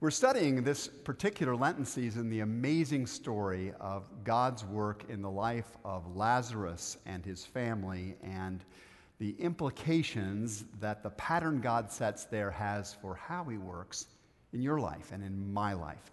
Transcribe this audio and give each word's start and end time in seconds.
We're 0.00 0.12
studying 0.12 0.62
this 0.62 0.86
particular 0.86 1.56
Lenten 1.56 1.84
season 1.84 2.30
the 2.30 2.38
amazing 2.38 3.08
story 3.08 3.72
of 3.80 4.08
God's 4.22 4.64
work 4.64 5.04
in 5.08 5.20
the 5.20 5.30
life 5.30 5.76
of 5.84 6.14
Lazarus 6.14 6.98
and 7.04 7.26
his 7.26 7.44
family 7.44 8.14
and 8.22 8.64
the 9.18 9.34
implications 9.40 10.66
that 10.78 11.02
the 11.02 11.10
pattern 11.10 11.60
God 11.60 11.90
sets 11.90 12.26
there 12.26 12.52
has 12.52 12.94
for 12.94 13.16
how 13.16 13.42
he 13.42 13.58
works 13.58 14.06
in 14.52 14.62
your 14.62 14.78
life 14.78 15.10
and 15.10 15.20
in 15.20 15.52
my 15.52 15.72
life. 15.72 16.12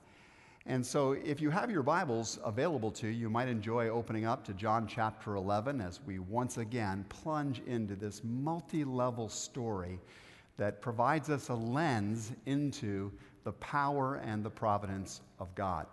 And 0.66 0.84
so, 0.84 1.12
if 1.12 1.40
you 1.40 1.52
have 1.52 1.70
your 1.70 1.84
Bibles 1.84 2.40
available 2.44 2.90
to 2.90 3.06
you, 3.06 3.14
you 3.14 3.30
might 3.30 3.50
enjoy 3.50 3.90
opening 3.90 4.26
up 4.26 4.44
to 4.46 4.54
John 4.56 4.88
chapter 4.88 5.36
11 5.36 5.80
as 5.80 6.00
we 6.02 6.18
once 6.18 6.58
again 6.58 7.06
plunge 7.10 7.62
into 7.68 7.96
this 7.96 8.24
multi 8.24 8.84
level 8.84 9.30
story 9.30 10.00
that 10.58 10.82
provides 10.82 11.30
us 11.30 11.50
a 11.50 11.54
lens 11.54 12.32
into 12.48 13.12
the 13.46 13.54
power 13.54 14.16
and 14.26 14.44
the 14.44 14.50
providence 14.50 15.22
of 15.40 15.54
God. 15.56 15.86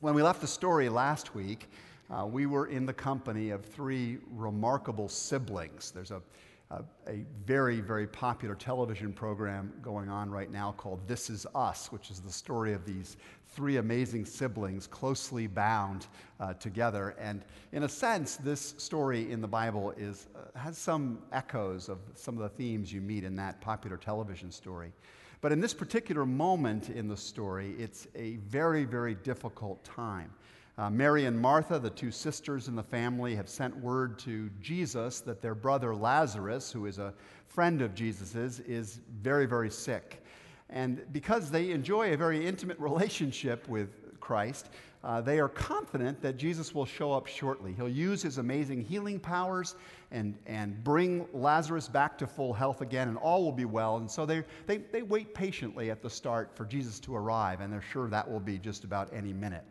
When 0.00 0.14
we 0.14 0.22
left 0.22 0.40
the 0.40 0.46
story 0.46 0.88
last 0.88 1.34
week, 1.34 1.68
uh, 2.10 2.26
we 2.26 2.46
were 2.46 2.66
in 2.66 2.86
the 2.86 2.92
company 2.92 3.50
of 3.50 3.64
three 3.64 4.18
remarkable 4.32 5.08
siblings. 5.08 5.90
There's 5.90 6.10
a, 6.10 6.22
a, 6.70 6.82
a, 7.08 7.24
very, 7.44 7.80
very 7.80 8.06
popular 8.06 8.54
television 8.54 9.12
program 9.12 9.72
going 9.82 10.08
on 10.08 10.30
right 10.30 10.50
now 10.50 10.72
called 10.72 11.06
This 11.06 11.28
Is 11.30 11.46
Us, 11.54 11.92
which 11.92 12.10
is 12.10 12.20
the 12.20 12.32
story 12.32 12.72
of 12.72 12.86
these 12.86 13.16
three 13.48 13.76
amazing 13.76 14.24
siblings 14.24 14.86
closely 14.86 15.46
bound 15.46 16.06
uh, 16.40 16.54
together. 16.54 17.14
And 17.18 17.42
in 17.72 17.82
a 17.82 17.88
sense, 17.88 18.36
this 18.36 18.74
story 18.78 19.30
in 19.30 19.40
the 19.40 19.48
Bible 19.48 19.92
is, 19.96 20.28
uh, 20.34 20.58
has 20.58 20.78
some 20.78 21.18
echoes 21.32 21.88
of 21.88 21.98
some 22.14 22.36
of 22.36 22.42
the 22.42 22.56
themes 22.56 22.92
you 22.92 23.00
meet 23.00 23.24
in 23.24 23.36
that 23.36 23.60
popular 23.60 23.96
television 23.96 24.50
story. 24.50 24.92
But 25.40 25.52
in 25.52 25.60
this 25.60 25.74
particular 25.74 26.24
moment 26.24 26.90
in 26.90 27.08
the 27.08 27.16
story, 27.16 27.74
it's 27.78 28.06
a 28.14 28.36
very, 28.36 28.84
very 28.84 29.14
difficult 29.14 29.82
time. 29.84 30.30
Uh, 30.78 30.90
Mary 30.90 31.24
and 31.24 31.38
Martha, 31.40 31.78
the 31.78 31.90
two 31.90 32.10
sisters 32.10 32.68
in 32.68 32.76
the 32.76 32.82
family, 32.82 33.34
have 33.34 33.48
sent 33.48 33.74
word 33.78 34.18
to 34.20 34.50
Jesus 34.60 35.20
that 35.20 35.40
their 35.40 35.54
brother 35.54 35.94
Lazarus, 35.94 36.70
who 36.70 36.84
is 36.84 36.98
a 36.98 37.14
friend 37.48 37.80
of 37.80 37.94
Jesus's, 37.94 38.60
is 38.60 39.00
very, 39.22 39.46
very 39.46 39.70
sick. 39.70 40.22
And 40.68 41.00
because 41.12 41.50
they 41.50 41.70
enjoy 41.70 42.12
a 42.12 42.16
very 42.16 42.46
intimate 42.46 42.78
relationship 42.80 43.66
with 43.68 44.20
Christ, 44.20 44.68
uh, 45.06 45.20
they 45.20 45.38
are 45.38 45.48
confident 45.48 46.20
that 46.20 46.36
Jesus 46.36 46.74
will 46.74 46.84
show 46.84 47.12
up 47.12 47.28
shortly. 47.28 47.72
He'll 47.72 47.88
use 47.88 48.22
his 48.22 48.38
amazing 48.38 48.82
healing 48.82 49.20
powers 49.20 49.76
and, 50.10 50.36
and 50.46 50.82
bring 50.82 51.28
Lazarus 51.32 51.86
back 51.86 52.18
to 52.18 52.26
full 52.26 52.52
health 52.52 52.80
again, 52.80 53.08
and 53.08 53.16
all 53.16 53.44
will 53.44 53.52
be 53.52 53.64
well. 53.64 53.98
And 53.98 54.10
so 54.10 54.26
they, 54.26 54.42
they, 54.66 54.78
they 54.78 55.02
wait 55.02 55.32
patiently 55.32 55.92
at 55.92 56.02
the 56.02 56.10
start 56.10 56.50
for 56.56 56.64
Jesus 56.64 56.98
to 57.00 57.14
arrive, 57.14 57.60
and 57.60 57.72
they're 57.72 57.80
sure 57.92 58.08
that 58.08 58.28
will 58.28 58.40
be 58.40 58.58
just 58.58 58.82
about 58.82 59.08
any 59.12 59.32
minute. 59.32 59.62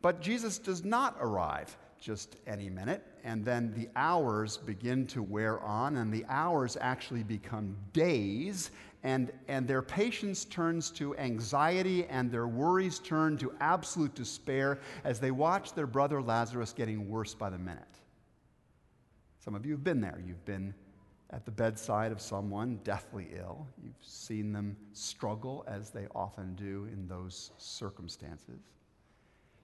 But 0.00 0.22
Jesus 0.22 0.58
does 0.58 0.84
not 0.84 1.18
arrive 1.20 1.76
just 2.00 2.36
any 2.46 2.70
minute, 2.70 3.04
and 3.24 3.44
then 3.44 3.74
the 3.76 3.90
hours 3.94 4.56
begin 4.56 5.06
to 5.08 5.22
wear 5.22 5.60
on, 5.60 5.98
and 5.98 6.10
the 6.10 6.24
hours 6.30 6.78
actually 6.80 7.22
become 7.22 7.76
days, 7.92 8.70
and, 9.02 9.32
and 9.48 9.66
their 9.66 9.82
patience 9.82 10.44
turns 10.44 10.90
to 10.92 11.16
anxiety, 11.16 12.06
and 12.06 12.30
their 12.30 12.46
worries 12.46 12.98
turn 12.98 13.36
to 13.38 13.52
absolute 13.60 14.14
despair 14.14 14.78
as 15.04 15.18
they 15.18 15.30
watch 15.30 15.74
their 15.74 15.86
brother 15.86 16.22
Lazarus 16.22 16.72
getting 16.72 17.08
worse 17.08 17.34
by 17.34 17.50
the 17.50 17.58
minute. 17.58 17.82
Some 19.40 19.54
of 19.54 19.66
you 19.66 19.72
have 19.72 19.82
been 19.82 20.00
there. 20.00 20.22
You've 20.24 20.44
been 20.44 20.72
at 21.30 21.44
the 21.44 21.50
bedside 21.50 22.12
of 22.12 22.20
someone 22.20 22.78
deathly 22.84 23.28
ill. 23.36 23.66
You've 23.82 23.94
seen 24.00 24.52
them 24.52 24.76
struggle 24.92 25.64
as 25.66 25.90
they 25.90 26.06
often 26.14 26.54
do 26.54 26.86
in 26.92 27.08
those 27.08 27.50
circumstances 27.56 28.60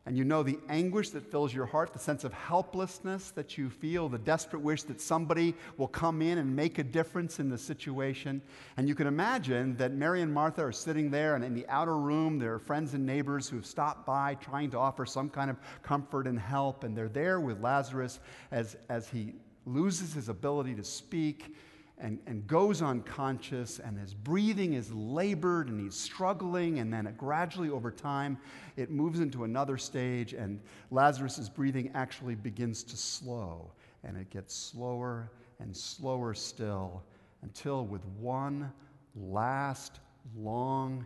and 0.08 0.16
you 0.16 0.24
know 0.24 0.42
the 0.42 0.58
anguish 0.70 1.10
that 1.10 1.30
fills 1.30 1.52
your 1.52 1.66
heart, 1.66 1.92
the 1.92 1.98
sense 1.98 2.24
of 2.24 2.32
helplessness 2.32 3.30
that 3.32 3.58
you 3.58 3.68
feel, 3.68 4.08
the 4.08 4.16
desperate 4.16 4.62
wish 4.62 4.84
that 4.84 5.02
somebody 5.02 5.54
will 5.76 5.86
come 5.86 6.22
in 6.22 6.38
and 6.38 6.56
make 6.56 6.78
a 6.78 6.82
difference 6.82 7.40
in 7.40 7.50
the 7.50 7.58
situation. 7.58 8.40
And 8.78 8.88
you 8.88 8.94
can 8.94 9.06
imagine 9.06 9.76
that 9.76 9.92
Mary 9.92 10.22
and 10.22 10.32
Martha 10.32 10.64
are 10.64 10.72
sitting 10.72 11.10
there, 11.10 11.34
and 11.34 11.44
in 11.44 11.52
the 11.52 11.68
outer 11.68 11.98
room, 11.98 12.38
there 12.38 12.54
are 12.54 12.58
friends 12.58 12.94
and 12.94 13.04
neighbors 13.04 13.50
who 13.50 13.56
have 13.56 13.66
stopped 13.66 14.06
by 14.06 14.36
trying 14.36 14.70
to 14.70 14.78
offer 14.78 15.04
some 15.04 15.28
kind 15.28 15.50
of 15.50 15.58
comfort 15.82 16.26
and 16.26 16.40
help. 16.40 16.84
And 16.84 16.96
they're 16.96 17.10
there 17.10 17.38
with 17.38 17.60
Lazarus 17.60 18.18
as, 18.50 18.78
as 18.88 19.10
he 19.10 19.34
loses 19.66 20.14
his 20.14 20.30
ability 20.30 20.74
to 20.76 20.84
speak 20.84 21.54
and, 22.00 22.18
and 22.26 22.46
goes 22.46 22.82
unconscious, 22.82 23.78
and 23.78 23.98
his 23.98 24.14
breathing 24.14 24.74
is 24.74 24.92
labored, 24.92 25.68
and 25.68 25.80
he's 25.80 25.94
struggling, 25.94 26.78
and 26.78 26.92
then 26.92 27.06
it 27.06 27.18
gradually 27.18 27.70
over 27.70 27.90
time, 27.90 28.38
it 28.76 28.90
moves 28.90 29.20
into 29.20 29.44
another 29.44 29.76
stage, 29.76 30.32
and 30.32 30.60
Lazarus's 30.90 31.48
breathing 31.48 31.90
actually 31.94 32.34
begins 32.34 32.82
to 32.84 32.96
slow, 32.96 33.70
and 34.04 34.16
it 34.16 34.30
gets 34.30 34.54
slower 34.54 35.30
and 35.60 35.76
slower 35.76 36.34
still 36.34 37.02
until, 37.42 37.84
with 37.86 38.04
one 38.20 38.72
last 39.16 40.00
long, 40.36 41.04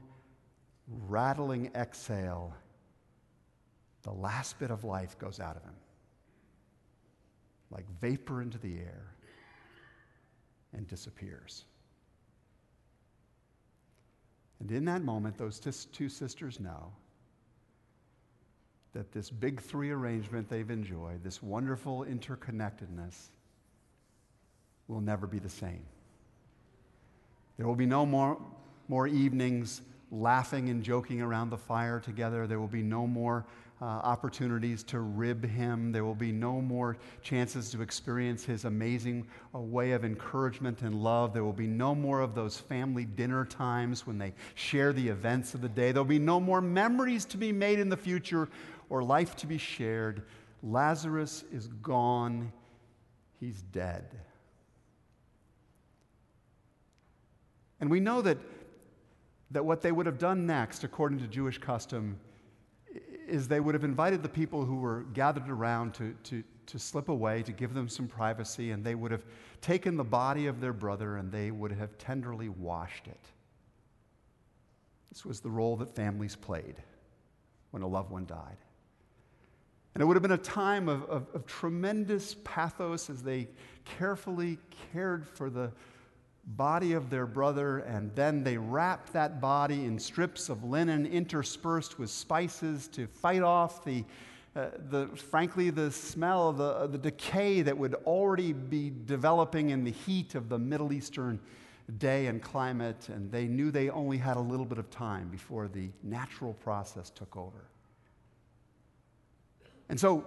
rattling 0.89 1.71
exhale, 1.75 2.55
the 4.03 4.13
last 4.13 4.59
bit 4.59 4.71
of 4.71 4.85
life 4.85 5.19
goes 5.19 5.41
out 5.41 5.57
of 5.57 5.63
him 5.63 5.75
like 7.73 7.85
vapor 8.01 8.43
into 8.43 8.59
the 8.59 8.79
air 8.79 9.15
and 10.77 10.87
disappears. 10.89 11.65
And 14.61 14.71
in 14.71 14.85
that 14.85 15.03
moment, 15.03 15.37
those 15.37 15.59
two 15.59 16.09
sisters 16.09 16.61
know 16.61 16.93
that 18.93 19.11
this 19.11 19.31
big 19.31 19.61
three 19.61 19.91
arrangement 19.91 20.49
they've 20.49 20.71
enjoyed, 20.71 21.25
this 21.25 21.43
wonderful 21.43 22.05
interconnectedness, 22.09 23.31
will 24.87 25.01
never 25.01 25.27
be 25.27 25.39
the 25.39 25.49
same. 25.49 25.83
There 27.57 27.67
will 27.67 27.75
be 27.75 27.87
no 27.87 28.05
more, 28.05 28.39
more 28.89 29.07
evenings 29.07 29.81
laughing 30.11 30.69
and 30.69 30.83
joking 30.83 31.23
around 31.23 31.51
the 31.51 31.59
fire 31.59 31.99
together. 31.99 32.47
There 32.47 32.61
will 32.61 32.69
be 32.69 32.83
no 32.83 33.07
more 33.07 33.47
uh, 33.83 33.85
opportunities 33.85 34.85
to 34.85 35.01
rib 35.01 35.45
him. 35.45 35.91
There 35.91 36.05
will 36.05 36.15
be 36.15 36.31
no 36.31 36.61
more 36.61 36.97
chances 37.21 37.73
to 37.73 37.83
experience 37.83 38.45
his 38.45 38.65
amazing 38.65 39.27
uh, 39.53 39.59
way 39.59 39.91
of 39.91 40.05
encouragement 40.05 40.83
and 40.83 41.03
love. 41.03 41.33
There 41.33 41.43
will 41.43 41.53
be 41.53 41.67
no 41.67 41.93
more 41.93 42.21
of 42.21 42.37
those 42.37 42.57
family 42.57 43.05
dinner 43.05 43.45
times 43.45 44.07
when 44.07 44.19
they 44.19 44.35
share 44.55 44.93
the 44.93 45.09
events 45.09 45.55
of 45.55 45.63
the 45.63 45.69
day. 45.69 45.91
There'll 45.91 46.05
be 46.05 46.21
no 46.21 46.39
more 46.39 46.61
memories 46.61 47.25
to 47.25 47.37
be 47.37 47.51
made 47.51 47.81
in 47.81 47.89
the 47.89 47.97
future 47.97 48.49
or 48.89 49.03
life 49.03 49.35
to 49.37 49.49
be 49.49 49.59
shared. 49.59 50.23
Lazarus 50.63 51.43
is 51.53 51.67
gone. 51.67 52.53
He's 53.41 53.63
dead. 53.63 54.05
And 57.81 57.91
we 57.91 57.99
know 57.99 58.23
that, 58.23 58.39
that 59.51 59.65
what 59.65 59.83
they 59.83 59.91
would 59.91 60.07
have 60.07 60.19
done 60.19 60.47
next, 60.47 60.85
according 60.85 61.19
to 61.19 61.27
Jewish 61.27 61.59
custom, 61.59 62.21
is 63.29 63.49
they 63.49 63.61
would 63.61 63.75
have 63.75 63.85
invited 63.85 64.23
the 64.23 64.29
people 64.29 64.65
who 64.65 64.77
were 64.77 65.05
gathered 65.15 65.49
around 65.49 65.95
to, 65.95 66.15
to, 66.25 66.43
to 66.67 66.79
slip 66.79 67.09
away, 67.09 67.43
to 67.43 67.53
give 67.53 67.75
them 67.75 67.89
some 67.89 68.07
privacy, 68.07 68.71
and 68.71 68.85
they 68.85 68.95
would 68.95 69.11
have 69.11 69.25
taken 69.61 69.97
the 69.97 70.05
body 70.05 70.47
of 70.47 70.61
their 70.61 70.73
brother 70.73 71.17
and 71.17 71.31
they 71.31 71.51
would 71.51 71.73
have 71.73 71.97
tenderly 71.99 72.49
washed 72.49 73.07
it. 73.07 73.21
This 75.11 75.25
was 75.25 75.41
the 75.41 75.51
role 75.51 75.77
that 75.77 75.95
families 75.95 76.37
played 76.37 76.77
when 77.71 77.83
a 77.83 77.87
loved 77.87 78.11
one 78.11 78.27
died. 78.27 78.57
And 79.95 80.03
it 80.03 80.07
would 80.07 80.17
have 80.17 80.23
been 80.23 80.33
a 80.33 80.39
time 80.39 80.89
of, 80.89 81.05
of, 81.05 81.27
of 81.35 81.47
tremendous 81.47 82.35
pathos 82.45 83.11
as 83.11 83.23
they 83.23 83.49
carefully 83.85 84.59
cared 84.93 85.27
for 85.27 85.51
the 85.51 85.71
body 86.45 86.93
of 86.93 87.09
their 87.11 87.27
brother, 87.27 87.79
and 87.79 88.15
then 88.15 88.43
they 88.43 88.57
wrapped 88.57 89.13
that 89.13 89.41
body 89.41 89.85
in 89.85 89.99
strips 89.99 90.49
of 90.49 90.65
linen 90.65 91.07
interspersed 91.07 91.99
with 91.99 92.11
spices 92.11 92.89
to 92.89 93.07
fight 93.07 93.43
off 93.43 93.85
the, 93.85 94.05
uh, 94.57 94.67
the 94.91 95.09
frankly, 95.15 95.71
the 95.71 95.91
smell 95.91 96.49
of 96.49 96.59
the, 96.59 96.87
the 96.89 96.99
decay 96.99 97.63
that 97.63 97.77
would 97.77 97.95
already 98.07 98.53
be 98.53 98.93
developing 99.07 99.71
in 99.71 99.85
the 99.85 99.93
heat 99.93 100.35
of 100.35 100.49
the 100.49 100.59
Middle 100.59 100.93
Eastern 100.93 101.39
day 101.99 102.27
and 102.27 102.43
climate, 102.43 103.09
and 103.09 103.31
they 103.31 103.47
knew 103.47 103.71
they 103.71 103.91
only 103.91 104.19
had 104.19 104.37
a 104.37 104.41
little 104.41 104.67
bit 104.67 104.79
of 104.79 104.91
time 104.91 105.29
before 105.29 105.69
the 105.69 105.91
natural 106.03 106.55
process 106.55 107.11
took 107.11 107.37
over. 107.37 107.67
And 109.89 109.99
so, 109.99 110.25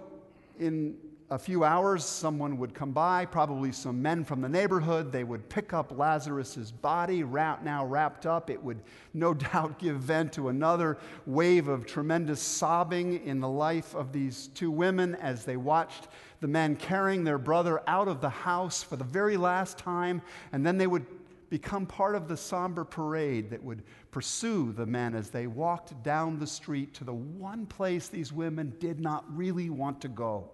in 0.58 0.96
a 1.28 1.38
few 1.38 1.64
hours, 1.64 2.04
someone 2.04 2.56
would 2.58 2.72
come 2.72 2.92
by, 2.92 3.24
probably 3.26 3.72
some 3.72 4.00
men 4.00 4.22
from 4.22 4.40
the 4.40 4.48
neighborhood. 4.48 5.10
They 5.10 5.24
would 5.24 5.48
pick 5.48 5.72
up 5.72 5.90
Lazarus's 5.90 6.70
body, 6.70 7.24
now 7.24 7.84
wrapped 7.84 8.26
up. 8.26 8.48
It 8.48 8.62
would 8.62 8.80
no 9.12 9.34
doubt 9.52 9.80
give 9.80 9.96
vent 9.96 10.32
to 10.34 10.50
another 10.50 10.98
wave 11.26 11.66
of 11.66 11.84
tremendous 11.84 12.40
sobbing 12.40 13.26
in 13.26 13.40
the 13.40 13.48
life 13.48 13.92
of 13.96 14.12
these 14.12 14.48
two 14.54 14.70
women 14.70 15.16
as 15.16 15.44
they 15.44 15.56
watched 15.56 16.06
the 16.40 16.46
men 16.46 16.76
carrying 16.76 17.24
their 17.24 17.38
brother 17.38 17.82
out 17.88 18.06
of 18.06 18.20
the 18.20 18.30
house 18.30 18.84
for 18.84 18.94
the 18.94 19.04
very 19.04 19.36
last 19.36 19.78
time. 19.78 20.22
And 20.52 20.64
then 20.64 20.78
they 20.78 20.86
would 20.86 21.06
become 21.50 21.86
part 21.86 22.14
of 22.14 22.28
the 22.28 22.36
somber 22.36 22.84
parade 22.84 23.50
that 23.50 23.62
would 23.64 23.82
pursue 24.12 24.72
the 24.72 24.86
men 24.86 25.14
as 25.16 25.30
they 25.30 25.48
walked 25.48 26.00
down 26.04 26.38
the 26.38 26.46
street 26.46 26.94
to 26.94 27.04
the 27.04 27.14
one 27.14 27.66
place 27.66 28.06
these 28.06 28.32
women 28.32 28.72
did 28.78 29.00
not 29.00 29.24
really 29.36 29.70
want 29.70 30.00
to 30.00 30.08
go. 30.08 30.50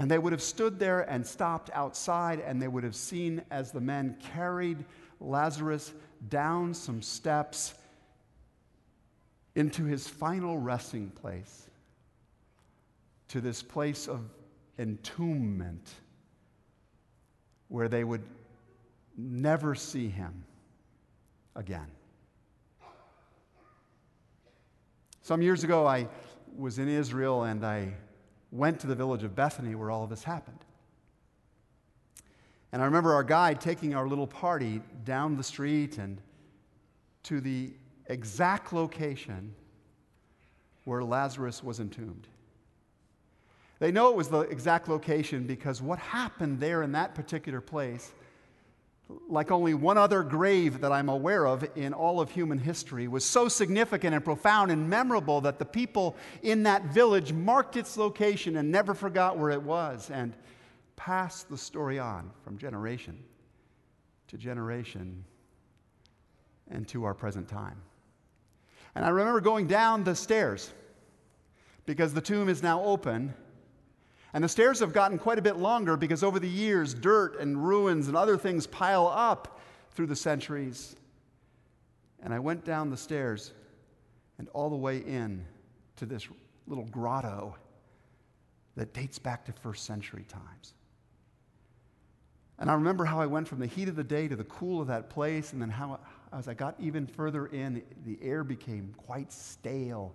And 0.00 0.10
they 0.10 0.16
would 0.16 0.32
have 0.32 0.40
stood 0.40 0.78
there 0.78 1.02
and 1.02 1.26
stopped 1.26 1.68
outside, 1.74 2.40
and 2.40 2.60
they 2.60 2.68
would 2.68 2.84
have 2.84 2.96
seen 2.96 3.42
as 3.50 3.70
the 3.70 3.82
men 3.82 4.16
carried 4.32 4.82
Lazarus 5.20 5.92
down 6.30 6.72
some 6.72 7.02
steps 7.02 7.74
into 9.54 9.84
his 9.84 10.08
final 10.08 10.56
resting 10.56 11.10
place, 11.10 11.68
to 13.28 13.42
this 13.42 13.62
place 13.62 14.08
of 14.08 14.22
entombment, 14.78 15.90
where 17.68 17.86
they 17.86 18.02
would 18.02 18.24
never 19.18 19.74
see 19.74 20.08
him 20.08 20.44
again. 21.54 21.88
Some 25.20 25.42
years 25.42 25.62
ago, 25.62 25.86
I 25.86 26.08
was 26.56 26.78
in 26.78 26.88
Israel 26.88 27.42
and 27.42 27.66
I 27.66 27.92
went 28.52 28.80
to 28.80 28.86
the 28.86 28.94
village 28.94 29.22
of 29.22 29.34
Bethany 29.34 29.74
where 29.74 29.90
all 29.90 30.04
of 30.04 30.10
this 30.10 30.24
happened. 30.24 30.64
And 32.72 32.80
I 32.82 32.84
remember 32.84 33.12
our 33.12 33.24
guide 33.24 33.60
taking 33.60 33.94
our 33.94 34.06
little 34.06 34.26
party 34.26 34.80
down 35.04 35.36
the 35.36 35.42
street 35.42 35.98
and 35.98 36.20
to 37.24 37.40
the 37.40 37.72
exact 38.06 38.72
location 38.72 39.54
where 40.84 41.02
Lazarus 41.02 41.62
was 41.62 41.80
entombed. 41.80 42.26
They 43.80 43.90
know 43.90 44.10
it 44.10 44.16
was 44.16 44.28
the 44.28 44.40
exact 44.40 44.88
location 44.88 45.46
because 45.46 45.80
what 45.80 45.98
happened 45.98 46.60
there 46.60 46.82
in 46.82 46.92
that 46.92 47.14
particular 47.14 47.60
place 47.60 48.12
like 49.28 49.50
only 49.50 49.74
one 49.74 49.98
other 49.98 50.22
grave 50.22 50.80
that 50.80 50.92
I'm 50.92 51.08
aware 51.08 51.46
of 51.46 51.66
in 51.76 51.92
all 51.92 52.20
of 52.20 52.30
human 52.30 52.58
history, 52.58 53.08
was 53.08 53.24
so 53.24 53.48
significant 53.48 54.14
and 54.14 54.24
profound 54.24 54.70
and 54.70 54.88
memorable 54.88 55.40
that 55.42 55.58
the 55.58 55.64
people 55.64 56.16
in 56.42 56.64
that 56.64 56.86
village 56.86 57.32
marked 57.32 57.76
its 57.76 57.96
location 57.96 58.56
and 58.56 58.70
never 58.70 58.94
forgot 58.94 59.38
where 59.38 59.50
it 59.50 59.62
was 59.62 60.10
and 60.10 60.34
passed 60.96 61.48
the 61.48 61.58
story 61.58 61.98
on 61.98 62.30
from 62.42 62.58
generation 62.58 63.18
to 64.28 64.36
generation 64.36 65.24
and 66.70 66.86
to 66.88 67.04
our 67.04 67.14
present 67.14 67.48
time. 67.48 67.80
And 68.94 69.04
I 69.04 69.08
remember 69.08 69.40
going 69.40 69.66
down 69.66 70.04
the 70.04 70.14
stairs 70.14 70.72
because 71.86 72.12
the 72.12 72.20
tomb 72.20 72.48
is 72.48 72.62
now 72.62 72.82
open 72.84 73.34
and 74.32 74.44
the 74.44 74.48
stairs 74.48 74.80
have 74.80 74.92
gotten 74.92 75.18
quite 75.18 75.38
a 75.38 75.42
bit 75.42 75.56
longer 75.56 75.96
because 75.96 76.22
over 76.22 76.38
the 76.38 76.48
years, 76.48 76.94
dirt 76.94 77.38
and 77.40 77.66
ruins 77.66 78.08
and 78.08 78.16
other 78.16 78.36
things 78.36 78.66
pile 78.66 79.08
up 79.08 79.60
through 79.92 80.06
the 80.06 80.16
centuries. 80.16 80.94
And 82.22 82.32
I 82.32 82.38
went 82.38 82.64
down 82.64 82.90
the 82.90 82.96
stairs 82.96 83.52
and 84.38 84.48
all 84.52 84.70
the 84.70 84.76
way 84.76 84.98
in 84.98 85.44
to 85.96 86.06
this 86.06 86.28
little 86.66 86.86
grotto 86.86 87.56
that 88.76 88.94
dates 88.94 89.18
back 89.18 89.44
to 89.46 89.52
first 89.52 89.84
century 89.84 90.24
times. 90.28 90.74
And 92.58 92.70
I 92.70 92.74
remember 92.74 93.04
how 93.04 93.20
I 93.20 93.26
went 93.26 93.48
from 93.48 93.58
the 93.58 93.66
heat 93.66 93.88
of 93.88 93.96
the 93.96 94.04
day 94.04 94.28
to 94.28 94.36
the 94.36 94.44
cool 94.44 94.82
of 94.82 94.86
that 94.88 95.08
place, 95.08 95.54
and 95.54 95.62
then 95.62 95.70
how, 95.70 95.98
as 96.32 96.46
I 96.46 96.54
got 96.54 96.74
even 96.78 97.06
further 97.06 97.46
in, 97.46 97.82
the 98.04 98.18
air 98.22 98.44
became 98.44 98.94
quite 98.98 99.32
stale 99.32 100.14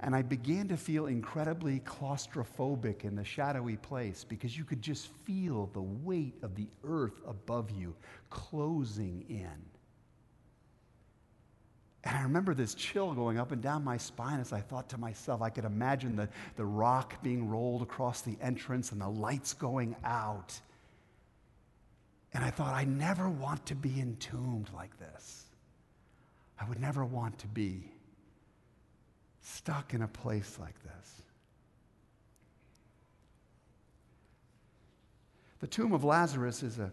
and 0.00 0.14
I 0.14 0.22
began 0.22 0.68
to 0.68 0.76
feel 0.76 1.06
incredibly 1.06 1.80
claustrophobic 1.80 3.04
in 3.04 3.16
the 3.16 3.24
shadowy 3.24 3.76
place 3.76 4.24
because 4.24 4.56
you 4.56 4.64
could 4.64 4.80
just 4.80 5.08
feel 5.24 5.68
the 5.72 5.82
weight 5.82 6.34
of 6.42 6.54
the 6.54 6.68
earth 6.84 7.20
above 7.26 7.70
you 7.72 7.96
closing 8.30 9.24
in. 9.28 9.50
And 12.04 12.16
I 12.16 12.22
remember 12.22 12.54
this 12.54 12.74
chill 12.74 13.12
going 13.12 13.38
up 13.38 13.50
and 13.50 13.60
down 13.60 13.82
my 13.82 13.96
spine 13.96 14.38
as 14.38 14.52
I 14.52 14.60
thought 14.60 14.88
to 14.90 14.98
myself, 14.98 15.42
I 15.42 15.50
could 15.50 15.64
imagine 15.64 16.14
the, 16.14 16.28
the 16.56 16.64
rock 16.64 17.20
being 17.22 17.48
rolled 17.48 17.82
across 17.82 18.22
the 18.22 18.36
entrance 18.40 18.92
and 18.92 19.00
the 19.00 19.08
lights 19.08 19.52
going 19.52 19.96
out. 20.04 20.58
And 22.32 22.44
I 22.44 22.50
thought, 22.50 22.72
I 22.72 22.84
never 22.84 23.28
want 23.28 23.66
to 23.66 23.74
be 23.74 24.00
entombed 24.00 24.70
like 24.72 24.96
this. 25.00 25.46
I 26.60 26.68
would 26.68 26.80
never 26.80 27.04
want 27.04 27.38
to 27.40 27.48
be 27.48 27.90
stuck 29.48 29.94
in 29.94 30.02
a 30.02 30.08
place 30.08 30.58
like 30.60 30.74
this. 30.82 31.22
The 35.60 35.66
tomb 35.66 35.92
of 35.92 36.04
Lazarus 36.04 36.62
is 36.62 36.78
a, 36.78 36.90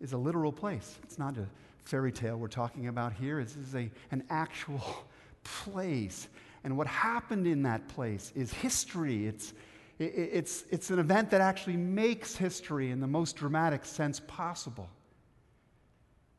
is 0.00 0.12
a 0.12 0.16
literal 0.16 0.52
place. 0.52 0.98
It's 1.04 1.18
not 1.18 1.36
a 1.36 1.46
fairy 1.84 2.10
tale 2.10 2.36
we're 2.36 2.48
talking 2.48 2.88
about 2.88 3.12
here. 3.12 3.42
This 3.42 3.56
is 3.56 3.74
a, 3.74 3.90
an 4.10 4.24
actual 4.30 4.82
place. 5.44 6.28
And 6.64 6.76
what 6.76 6.86
happened 6.86 7.46
in 7.46 7.62
that 7.64 7.86
place 7.88 8.32
is 8.34 8.52
history. 8.52 9.26
It's, 9.26 9.52
it, 9.98 10.12
it's, 10.14 10.64
it's 10.70 10.90
an 10.90 10.98
event 10.98 11.30
that 11.30 11.40
actually 11.40 11.76
makes 11.76 12.34
history 12.34 12.90
in 12.90 13.00
the 13.00 13.06
most 13.06 13.36
dramatic 13.36 13.84
sense 13.84 14.20
possible. 14.26 14.88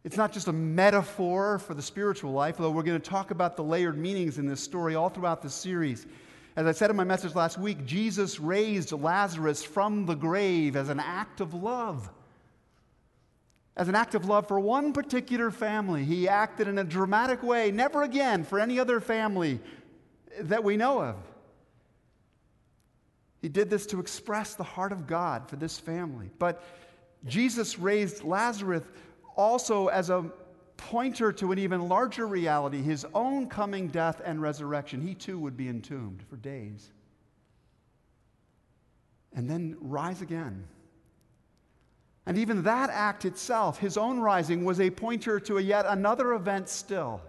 It's 0.03 0.17
not 0.17 0.31
just 0.31 0.47
a 0.47 0.53
metaphor 0.53 1.59
for 1.59 1.73
the 1.73 1.81
spiritual 1.81 2.31
life, 2.31 2.57
though 2.57 2.71
we're 2.71 2.83
going 2.83 2.99
to 2.99 3.09
talk 3.09 3.31
about 3.31 3.55
the 3.55 3.63
layered 3.63 3.97
meanings 3.97 4.39
in 4.39 4.47
this 4.47 4.61
story 4.61 4.95
all 4.95 5.09
throughout 5.09 5.41
the 5.41 5.49
series. 5.49 6.07
As 6.55 6.65
I 6.65 6.71
said 6.71 6.89
in 6.89 6.95
my 6.95 7.03
message 7.03 7.35
last 7.35 7.57
week, 7.57 7.85
Jesus 7.85 8.39
raised 8.39 8.91
Lazarus 8.91 9.63
from 9.63 10.05
the 10.05 10.15
grave 10.15 10.75
as 10.75 10.89
an 10.89 10.99
act 10.99 11.39
of 11.39 11.53
love. 11.53 12.09
As 13.77 13.87
an 13.87 13.95
act 13.95 14.15
of 14.15 14.25
love 14.25 14.47
for 14.47 14.59
one 14.59 14.91
particular 14.91 15.49
family, 15.49 16.03
he 16.03 16.27
acted 16.27 16.67
in 16.67 16.77
a 16.77 16.83
dramatic 16.83 17.41
way, 17.41 17.71
never 17.71 18.03
again 18.03 18.43
for 18.43 18.59
any 18.59 18.79
other 18.79 18.99
family 18.99 19.59
that 20.39 20.63
we 20.63 20.77
know 20.77 21.01
of. 21.01 21.15
He 23.41 23.49
did 23.49 23.69
this 23.69 23.85
to 23.87 23.99
express 23.99 24.55
the 24.55 24.63
heart 24.63 24.91
of 24.91 25.07
God 25.07 25.47
for 25.47 25.55
this 25.55 25.79
family. 25.79 26.29
But 26.37 26.63
Jesus 27.25 27.79
raised 27.79 28.23
Lazarus 28.23 28.83
also 29.41 29.87
as 29.87 30.11
a 30.11 30.31
pointer 30.77 31.31
to 31.33 31.51
an 31.51 31.57
even 31.57 31.87
larger 31.87 32.27
reality 32.27 32.81
his 32.81 33.05
own 33.15 33.47
coming 33.47 33.87
death 33.87 34.21
and 34.23 34.39
resurrection. 34.39 35.01
He 35.01 35.15
too 35.15 35.39
would 35.39 35.57
be 35.57 35.67
entombed 35.67 36.23
for 36.29 36.37
days 36.37 36.91
and 39.33 39.49
then 39.49 39.77
rise 39.81 40.21
again. 40.21 40.63
And 42.27 42.37
even 42.37 42.61
that 42.63 42.91
act 42.91 43.25
itself, 43.25 43.79
his 43.79 43.97
own 43.97 44.19
rising, 44.19 44.63
was 44.63 44.79
a 44.79 44.91
pointer 44.91 45.39
to 45.39 45.57
a 45.57 45.61
yet 45.61 45.85
another 45.87 46.33
event 46.33 46.69
still. 46.69 47.19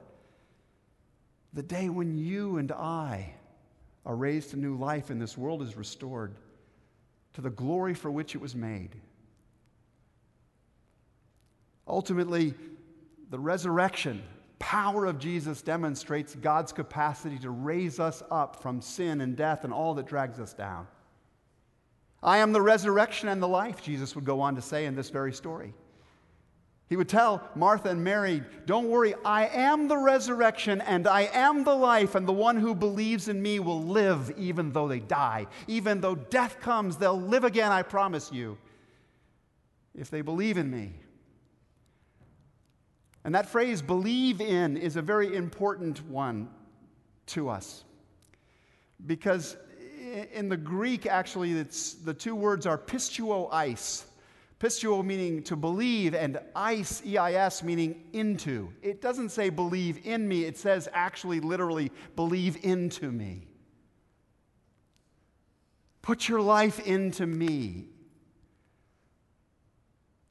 The 1.54 1.62
day 1.62 1.88
when 1.88 2.18
you 2.18 2.58
and 2.58 2.70
I 2.72 3.32
are 4.04 4.16
raised 4.16 4.50
to 4.50 4.56
new 4.56 4.76
life 4.76 5.08
and 5.08 5.20
this 5.20 5.38
world 5.38 5.62
is 5.62 5.76
restored 5.76 6.34
to 7.32 7.40
the 7.40 7.50
glory 7.50 7.94
for 7.94 8.10
which 8.10 8.34
it 8.34 8.40
was 8.40 8.54
made. 8.54 8.96
Ultimately, 11.86 12.54
the 13.30 13.38
resurrection 13.38 14.22
power 14.62 15.06
of 15.06 15.18
Jesus 15.18 15.60
demonstrates 15.60 16.36
God's 16.36 16.72
capacity 16.72 17.36
to 17.40 17.50
raise 17.50 17.98
us 17.98 18.22
up 18.30 18.62
from 18.62 18.80
sin 18.80 19.20
and 19.20 19.36
death 19.36 19.64
and 19.64 19.72
all 19.72 19.94
that 19.94 20.06
drags 20.06 20.38
us 20.38 20.54
down. 20.54 20.86
I 22.22 22.38
am 22.38 22.52
the 22.52 22.62
resurrection 22.62 23.28
and 23.28 23.42
the 23.42 23.48
life, 23.48 23.82
Jesus 23.82 24.14
would 24.14 24.24
go 24.24 24.40
on 24.40 24.54
to 24.54 24.62
say 24.62 24.86
in 24.86 24.94
this 24.94 25.10
very 25.10 25.32
story. 25.32 25.74
He 26.88 26.96
would 26.96 27.08
tell 27.08 27.42
Martha 27.56 27.88
and 27.88 28.04
Mary, 28.04 28.42
Don't 28.66 28.88
worry, 28.88 29.14
I 29.24 29.46
am 29.46 29.88
the 29.88 29.96
resurrection 29.96 30.80
and 30.82 31.08
I 31.08 31.22
am 31.32 31.64
the 31.64 31.74
life, 31.74 32.14
and 32.14 32.28
the 32.28 32.32
one 32.32 32.56
who 32.56 32.74
believes 32.74 33.26
in 33.26 33.42
me 33.42 33.58
will 33.58 33.82
live 33.82 34.30
even 34.36 34.70
though 34.70 34.86
they 34.86 35.00
die. 35.00 35.48
Even 35.66 36.00
though 36.00 36.14
death 36.14 36.60
comes, 36.60 36.98
they'll 36.98 37.20
live 37.20 37.42
again, 37.42 37.72
I 37.72 37.82
promise 37.82 38.30
you, 38.30 38.58
if 39.92 40.08
they 40.08 40.20
believe 40.20 40.56
in 40.56 40.70
me. 40.70 40.92
And 43.24 43.34
that 43.34 43.48
phrase, 43.48 43.82
believe 43.82 44.40
in, 44.40 44.76
is 44.76 44.96
a 44.96 45.02
very 45.02 45.36
important 45.36 46.04
one 46.08 46.48
to 47.26 47.48
us. 47.48 47.84
Because 49.06 49.56
in 50.34 50.48
the 50.48 50.56
Greek, 50.56 51.06
actually, 51.06 51.52
the 51.62 52.14
two 52.14 52.34
words 52.34 52.66
are 52.66 52.76
pisteuo 52.76 53.48
eis. 53.52 54.06
Pisteuo 54.58 55.04
meaning 55.04 55.42
to 55.42 55.56
believe, 55.56 56.14
and 56.14 56.38
eis, 56.54 57.02
E-I-S, 57.04 57.62
meaning 57.62 58.04
into. 58.12 58.72
It 58.80 59.00
doesn't 59.00 59.30
say 59.30 59.48
believe 59.50 60.06
in 60.06 60.26
me, 60.28 60.44
it 60.44 60.56
says 60.56 60.88
actually, 60.92 61.40
literally, 61.40 61.90
believe 62.14 62.64
into 62.64 63.10
me. 63.10 63.48
Put 66.00 66.28
your 66.28 66.40
life 66.40 66.80
into 66.80 67.26
me. 67.26 67.86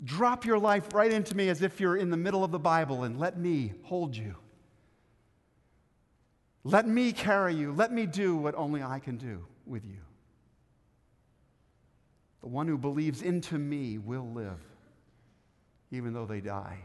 Drop 0.04 0.46
your 0.46 0.58
life 0.58 0.94
right 0.94 1.12
into 1.12 1.36
me 1.36 1.50
as 1.50 1.62
if 1.62 1.80
you're 1.80 1.98
in 1.98 2.10
the 2.10 2.18
middle 2.18 2.44
of 2.44 2.52
the 2.52 2.60
Bible 2.60 3.04
and 3.04 3.20
let 3.20 3.38
me 3.38 3.74
hold 3.84 4.16
you. 4.16 4.36
Let 6.64 6.88
me 6.88 7.12
carry 7.12 7.56
you. 7.56 7.72
Let 7.72 7.92
me 7.92 8.06
do 8.06 8.36
what 8.36 8.56
only 8.56 8.82
I 8.84 9.00
can 9.00 9.18
do 9.18 9.46
with 9.66 9.86
you. 9.86 9.98
The 12.42 12.48
one 12.48 12.68
who 12.68 12.78
believes 12.78 13.22
into 13.22 13.58
me 13.58 14.00
will 14.00 14.28
live, 14.32 14.60
even 15.92 16.14
though 16.14 16.26
they 16.26 16.42
die. 16.42 16.80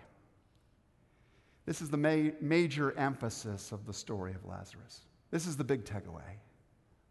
This 1.65 1.81
is 1.81 1.91
the 1.91 1.97
ma- 1.97 2.33
major 2.41 2.97
emphasis 2.99 3.73
of 3.73 3.87
the 3.87 3.93
story 3.93 4.35
of 4.35 4.45
Lazarus. 4.45 5.01
This 5.31 5.47
is 5.47 5.57
the 5.57 5.65
big 5.65 5.85
takeaway. 5.85 6.39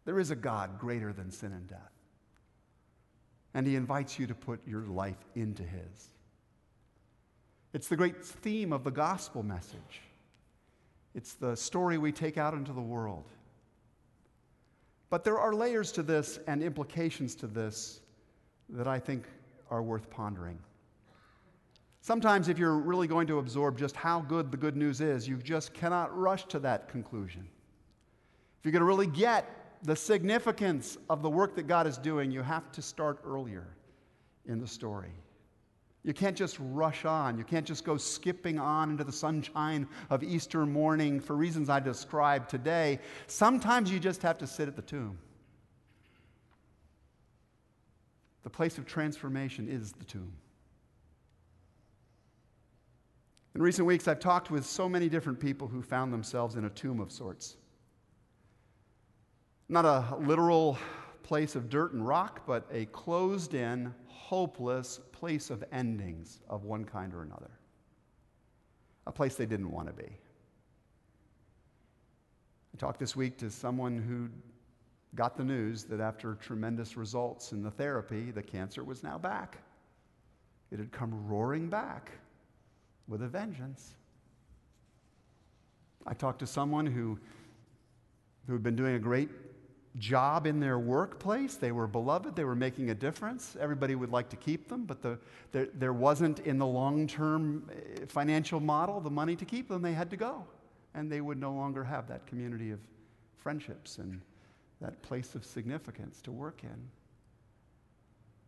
There 0.06 0.20
is 0.20 0.32
a 0.32 0.36
God 0.36 0.80
greater 0.80 1.12
than 1.12 1.32
sin 1.32 1.52
and 1.52 1.68
death. 1.68 1.95
And 3.56 3.66
he 3.66 3.76
invites 3.76 4.20
you 4.20 4.28
to 4.28 4.36
put 4.36 4.60
your 4.68 4.82
life 4.82 5.18
into 5.34 5.64
his. 5.64 6.12
It's 7.74 7.88
the 7.88 7.96
great 7.96 8.24
theme 8.24 8.72
of 8.72 8.84
the 8.84 8.92
gospel 8.92 9.42
message. 9.42 10.02
It's 11.16 11.34
the 11.34 11.56
story 11.56 11.98
we 11.98 12.12
take 12.12 12.38
out 12.38 12.54
into 12.54 12.74
the 12.74 12.82
world. 12.82 13.24
But 15.10 15.24
there 15.24 15.40
are 15.40 15.54
layers 15.54 15.92
to 15.94 16.04
this 16.04 16.38
and 16.48 16.62
implications 16.62 17.34
to 17.36 17.48
this 17.48 18.02
that 18.70 18.88
I 18.88 19.00
think 19.00 19.26
are 19.72 19.82
worth 19.82 20.10
pondering. 20.10 20.60
Sometimes, 22.02 22.50
if 22.50 22.60
you're 22.60 22.78
really 22.78 23.08
going 23.08 23.26
to 23.28 23.40
absorb 23.40 23.78
just 23.78 23.96
how 23.96 24.20
good 24.20 24.52
the 24.52 24.58
good 24.58 24.76
news 24.76 25.00
is, 25.02 25.28
you 25.28 25.38
just 25.38 25.74
cannot 25.74 26.16
rush 26.16 26.46
to 26.48 26.60
that 26.60 26.90
conclusion. 26.90 27.48
If 28.60 28.66
you're 28.66 28.74
going 28.74 28.82
to 28.82 28.86
really 28.86 29.08
get 29.08 29.65
the 29.84 29.96
significance 29.96 30.98
of 31.10 31.22
the 31.22 31.30
work 31.30 31.56
that 31.56 31.68
God 31.68 31.88
is 31.88 31.98
doing, 31.98 32.32
you 32.32 32.42
have 32.42 32.72
to 32.74 32.82
start 32.82 33.20
earlier 33.26 33.68
in 34.46 34.60
the 34.60 34.68
story. 34.68 35.12
You 36.04 36.14
can't 36.14 36.38
just 36.38 36.58
rush 36.60 37.04
on. 37.04 37.38
You 37.38 37.44
can't 37.44 37.66
just 37.66 37.84
go 37.84 37.98
skipping 37.98 38.60
on 38.60 38.92
into 38.92 39.04
the 39.04 39.12
sunshine 39.12 39.88
of 40.12 40.24
Easter 40.24 40.66
morning 40.66 41.20
for 41.20 41.36
reasons 41.36 41.68
I 41.68 41.80
described 41.80 42.48
today. 42.48 43.00
Sometimes 43.26 43.92
you 43.92 44.00
just 44.00 44.22
have 44.22 44.38
to 44.38 44.48
sit 44.48 44.68
at 44.68 44.76
the 44.76 44.84
tomb. 44.84 45.18
The 48.44 48.52
place 48.52 48.78
of 48.78 48.86
transformation 48.86 49.68
is 49.68 49.94
the 49.94 50.06
tomb. 50.06 50.32
In 53.56 53.62
recent 53.62 53.88
weeks, 53.88 54.08
I've 54.08 54.20
talked 54.20 54.52
with 54.52 54.64
so 54.64 54.88
many 54.88 55.10
different 55.10 55.40
people 55.40 55.68
who 55.68 55.82
found 55.82 56.14
themselves 56.14 56.56
in 56.56 56.66
a 56.66 56.70
tomb 56.70 57.00
of 57.00 57.12
sorts. 57.12 57.58
Not 59.68 59.86
a 59.86 60.16
literal 60.20 60.78
place 61.24 61.56
of 61.56 61.70
dirt 61.70 61.94
and 61.94 62.06
rock, 62.06 62.42
but 62.46 62.68
a 62.72 62.86
closed 62.88 63.56
in, 63.56 63.94
hopeless 64.08 65.00
place 65.12 65.50
of 65.50 65.64
endings 65.72 66.40
of 66.50 66.66
one 66.66 66.86
kind 66.86 67.14
or 67.14 67.24
another. 67.24 67.52
A 69.08 69.12
place 69.12 69.36
they 69.36 69.46
didn't 69.46 69.72
want 69.72 69.88
to 69.88 69.94
be. 69.94 70.18
I 72.74 72.78
talked 72.78 73.00
this 73.00 73.16
week 73.16 73.38
to 73.40 73.50
someone 73.50 73.98
who 73.98 74.30
got 75.16 75.38
the 75.38 75.44
news 75.44 75.86
that 75.86 76.00
after 76.00 76.36
tremendous 76.36 76.98
results 76.98 77.52
in 77.52 77.64
the 77.64 77.72
therapy, 77.72 78.32
the 78.32 78.44
cancer 78.44 78.84
was 78.84 79.02
now 79.02 79.18
back. 79.18 79.60
It 80.72 80.80
had 80.80 80.92
come 80.92 81.28
roaring 81.28 81.70
back 81.70 82.12
with 83.08 83.22
a 83.22 83.28
vengeance. 83.28 83.94
I 86.06 86.14
talked 86.14 86.40
to 86.40 86.48
someone 86.48 86.86
who, 86.86 87.18
who 88.46 88.54
had 88.54 88.64
been 88.64 88.76
doing 88.76 88.96
a 88.96 89.00
great 89.00 89.30
job 90.00 90.46
in 90.46 90.60
their 90.60 90.80
workplace. 90.80 91.56
They 91.56 91.72
were 91.72 91.88
beloved, 91.88 92.36
they 92.36 92.44
were 92.44 92.56
making 92.56 92.90
a 92.90 92.96
difference. 92.96 93.56
Everybody 93.60 93.96
would 93.96 94.12
like 94.12 94.30
to 94.30 94.36
keep 94.36 94.68
them, 94.68 94.86
but 94.86 95.02
the, 95.02 95.18
there, 95.52 95.68
there 95.74 95.94
wasn't 95.94 96.40
in 96.40 96.58
the 96.58 96.66
long 96.66 97.08
term 97.08 97.70
eh, 97.72 98.06
financial 98.08 98.60
model 98.60 99.00
the 99.00 99.10
money 99.10 99.36
to 99.36 99.46
keep 99.46 99.70
them. 99.70 99.82
They 99.82 99.94
had 99.94 100.10
to 100.12 100.18
go. 100.18 100.44
And 100.94 101.12
they 101.12 101.22
would 101.22 101.40
no 101.40 101.54
longer 101.54 101.84
have 101.84 102.08
that 102.08 102.26
community 102.26 102.72
of 102.72 102.80
friendships 103.38 103.98
and 103.98 104.22
that 104.82 105.02
place 105.02 105.36
of 105.36 105.46
significance 105.46 106.22
to 106.22 106.32
work 106.32 106.62
in. 106.64 106.90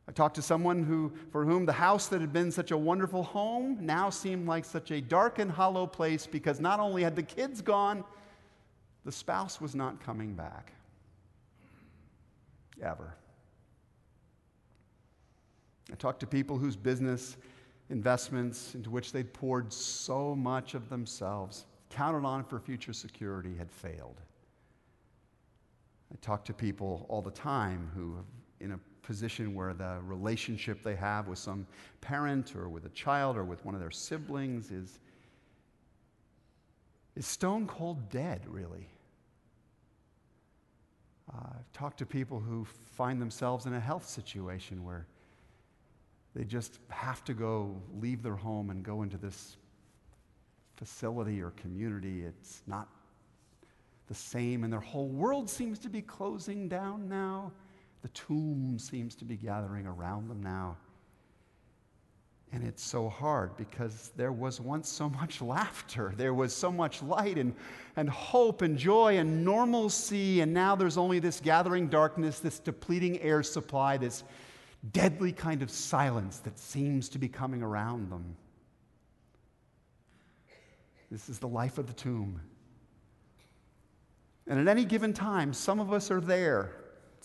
I 0.09 0.13
talked 0.13 0.35
to 0.35 0.41
someone 0.41 0.83
who, 0.83 1.11
for 1.31 1.43
whom 1.43 1.65
the 1.65 1.73
house 1.73 2.07
that 2.07 2.21
had 2.21 2.31
been 2.31 2.51
such 2.51 2.71
a 2.71 2.77
wonderful 2.77 3.23
home 3.23 3.77
now 3.81 4.09
seemed 4.09 4.47
like 4.47 4.63
such 4.63 4.91
a 4.91 5.01
dark 5.01 5.39
and 5.39 5.51
hollow 5.51 5.85
place 5.85 6.25
because 6.25 6.61
not 6.61 6.79
only 6.79 7.03
had 7.03 7.15
the 7.15 7.23
kids 7.23 7.61
gone, 7.61 8.05
the 9.03 9.11
spouse 9.11 9.59
was 9.59 9.75
not 9.75 10.01
coming 10.01 10.33
back. 10.33 10.71
Ever. 12.81 13.15
I 15.91 15.95
talked 15.95 16.19
to 16.19 16.27
people 16.27 16.57
whose 16.57 16.75
business 16.75 17.37
investments 17.89 18.75
into 18.75 18.89
which 18.89 19.11
they'd 19.11 19.33
poured 19.33 19.71
so 19.71 20.35
much 20.35 20.73
of 20.73 20.89
themselves, 20.89 21.65
counted 21.89 22.25
on 22.25 22.43
for 22.43 22.59
future 22.59 22.93
security, 22.93 23.55
had 23.55 23.71
failed. 23.71 24.19
I 26.11 26.15
talk 26.21 26.43
to 26.45 26.53
people 26.53 27.05
all 27.09 27.21
the 27.21 27.31
time 27.31 27.89
who, 27.95 28.17
in 28.59 28.73
a 28.73 28.79
position 29.01 29.55
where 29.55 29.73
the 29.73 29.99
relationship 30.03 30.83
they 30.83 30.95
have 30.95 31.27
with 31.27 31.39
some 31.39 31.65
parent 32.01 32.55
or 32.55 32.67
with 32.67 32.85
a 32.85 32.89
child 32.89 33.37
or 33.37 33.45
with 33.45 33.63
one 33.63 33.73
of 33.73 33.79
their 33.79 33.91
siblings 33.91 34.71
is, 34.71 34.99
is 37.15 37.25
stone 37.25 37.67
cold 37.67 38.09
dead, 38.09 38.41
really. 38.47 38.89
Uh, 41.33 41.39
I've 41.59 41.71
talked 41.73 41.97
to 41.99 42.05
people 42.05 42.39
who 42.39 42.65
find 42.95 43.21
themselves 43.21 43.65
in 43.65 43.73
a 43.73 43.79
health 43.79 44.07
situation 44.07 44.83
where 44.83 45.07
they 46.35 46.43
just 46.43 46.79
have 46.89 47.23
to 47.25 47.33
go 47.33 47.75
leave 47.99 48.21
their 48.21 48.35
home 48.35 48.69
and 48.69 48.83
go 48.83 49.01
into 49.01 49.17
this 49.17 49.57
facility 50.75 51.41
or 51.41 51.51
community. 51.51 52.23
It's 52.23 52.61
not 52.67 52.87
the 54.07 54.13
same, 54.13 54.63
and 54.63 54.71
their 54.71 54.79
whole 54.79 55.09
world 55.09 55.49
seems 55.49 55.79
to 55.79 55.89
be 55.89 56.01
closing 56.01 56.69
down 56.69 57.09
now. 57.09 57.51
The 58.03 58.09
tomb 58.09 58.77
seems 58.79 59.15
to 59.15 59.25
be 59.25 59.35
gathering 59.35 59.85
around 59.85 60.29
them 60.29 60.41
now. 60.41 60.77
And 62.53 62.63
it's 62.63 62.83
so 62.83 63.09
hard 63.09 63.57
because 63.57 64.11
there 64.15 64.31
was 64.31 64.61
once 64.61 64.87
so 64.89 65.09
much 65.09 65.41
laughter, 65.41 66.13
there 66.15 66.33
was 66.33 66.55
so 66.55 66.71
much 66.71 67.01
light 67.01 67.37
and, 67.37 67.53
and 67.95 68.09
hope 68.09 68.61
and 68.61 68.77
joy 68.77 69.17
and 69.17 69.43
normalcy, 69.43 70.41
and 70.41 70.53
now 70.53 70.75
there's 70.75 70.97
only 70.97 71.19
this 71.19 71.39
gathering 71.39 71.87
darkness, 71.87 72.39
this 72.39 72.59
depleting 72.59 73.19
air 73.21 73.43
supply, 73.43 73.97
this 73.97 74.23
deadly 74.91 75.31
kind 75.31 75.61
of 75.61 75.69
silence 75.69 76.39
that 76.39 76.57
seems 76.57 77.09
to 77.09 77.19
be 77.19 77.27
coming 77.27 77.61
around 77.61 78.09
them. 78.09 78.35
This 81.11 81.29
is 81.29 81.39
the 81.39 81.47
life 81.47 81.77
of 81.77 81.87
the 81.87 81.93
tomb. 81.93 82.41
And 84.45 84.59
at 84.59 84.67
any 84.67 84.85
given 84.85 85.13
time, 85.13 85.53
some 85.53 85.79
of 85.79 85.91
us 85.91 86.11
are 86.11 86.21
there 86.21 86.71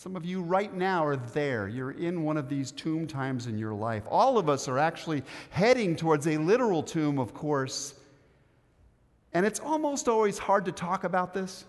some 0.03 0.17
of 0.17 0.25
you 0.25 0.43
right 0.43 0.75
now 0.75 1.07
are 1.07 1.15
there. 1.15 1.69
You're 1.69 1.93
in 1.93 2.25
one 2.25 2.37
of 2.37 2.49
these 2.49 2.73
tomb 2.73 3.07
times 3.07 3.47
in 3.47 3.57
your 3.57 3.73
life. 3.73 4.03
All 4.11 4.37
of 4.37 4.49
us 4.49 4.67
are 4.67 4.77
actually 4.77 5.23
heading 5.51 5.95
towards 5.95 6.27
a 6.27 6.39
literal 6.39 6.83
tomb, 6.83 7.21
of 7.21 7.33
course. 7.33 7.95
And 9.33 9.47
it's 9.47 9.61
almost 9.61 10.09
always 10.09 10.39
hard 10.39 10.65
to 10.65 10.73
talk 10.73 11.05
about 11.05 11.33
this. 11.33 11.67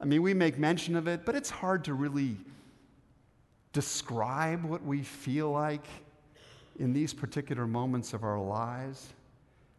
I 0.00 0.06
mean, 0.06 0.22
we 0.22 0.32
make 0.32 0.58
mention 0.58 0.96
of 0.96 1.06
it, 1.06 1.26
but 1.26 1.34
it's 1.34 1.50
hard 1.50 1.84
to 1.84 1.92
really 1.92 2.38
describe 3.74 4.64
what 4.64 4.82
we 4.82 5.02
feel 5.02 5.50
like 5.50 5.84
in 6.78 6.94
these 6.94 7.12
particular 7.12 7.66
moments 7.66 8.14
of 8.14 8.24
our 8.24 8.40
lives. 8.40 9.12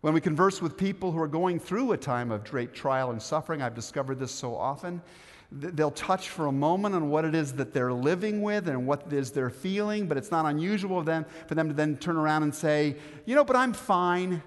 When 0.01 0.13
we 0.13 0.21
converse 0.21 0.61
with 0.61 0.77
people 0.77 1.11
who 1.11 1.19
are 1.19 1.27
going 1.27 1.59
through 1.59 1.93
a 1.93 1.97
time 1.97 2.29
of 2.29 2.43
great 2.43 2.75
trial 2.75 3.09
and 3.09 3.19
suffering, 3.19 3.63
I've 3.63 3.73
discovered 3.73 4.19
this 4.19 4.31
so 4.31 4.55
often 4.55 5.01
They'll 5.51 5.91
touch 5.91 6.29
for 6.29 6.47
a 6.47 6.51
moment 6.51 6.93
on 6.93 7.09
what 7.09 7.23
it 7.23 7.33
is 7.33 7.53
that 7.53 7.73
they're 7.73 7.93
living 7.93 8.41
with 8.41 8.67
and 8.67 8.85
what 8.85 9.03
it 9.07 9.13
is 9.13 9.31
they're 9.31 9.49
feeling, 9.49 10.07
but 10.07 10.17
it's 10.17 10.29
not 10.29 10.45
unusual 10.45 11.01
them, 11.01 11.25
for 11.47 11.55
them 11.55 11.69
to 11.69 11.73
then 11.73 11.95
turn 11.97 12.17
around 12.17 12.43
and 12.43 12.53
say, 12.53 12.97
You 13.25 13.35
know, 13.35 13.45
but 13.45 13.55
I'm 13.55 13.71
fine. 13.71 14.43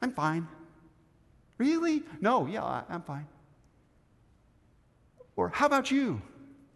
I'm 0.00 0.12
fine. 0.12 0.46
Really? 1.58 2.04
No, 2.20 2.46
yeah, 2.46 2.82
I'm 2.88 3.02
fine. 3.02 3.26
Or 5.34 5.48
how 5.48 5.66
about 5.66 5.90
you? 5.90 6.22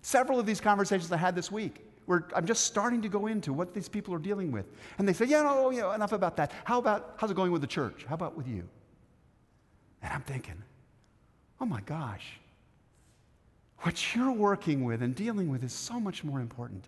Several 0.02 0.40
of 0.40 0.46
these 0.46 0.60
conversations 0.60 1.12
I 1.12 1.16
had 1.16 1.36
this 1.36 1.50
week 1.50 1.84
where 2.06 2.26
I'm 2.34 2.46
just 2.46 2.64
starting 2.64 3.02
to 3.02 3.08
go 3.08 3.28
into 3.28 3.52
what 3.52 3.74
these 3.74 3.88
people 3.88 4.12
are 4.14 4.18
dealing 4.18 4.50
with. 4.50 4.66
And 4.98 5.08
they 5.08 5.12
say, 5.12 5.26
yeah, 5.26 5.42
no, 5.42 5.70
know, 5.70 5.92
enough 5.92 6.12
about 6.12 6.36
that. 6.36 6.52
How 6.64 6.78
about, 6.78 7.14
how's 7.16 7.30
it 7.30 7.34
going 7.34 7.52
with 7.52 7.60
the 7.60 7.68
church? 7.68 8.04
How 8.08 8.14
about 8.14 8.36
with 8.36 8.48
you? 8.48 8.68
And 10.02 10.12
I'm 10.12 10.22
thinking, 10.22 10.60
oh 11.62 11.64
my 11.64 11.80
gosh, 11.82 12.40
what 13.78 14.14
you're 14.14 14.32
working 14.32 14.84
with 14.84 15.00
and 15.00 15.14
dealing 15.14 15.48
with 15.48 15.62
is 15.62 15.72
so 15.72 16.00
much 16.00 16.24
more 16.24 16.40
important 16.40 16.84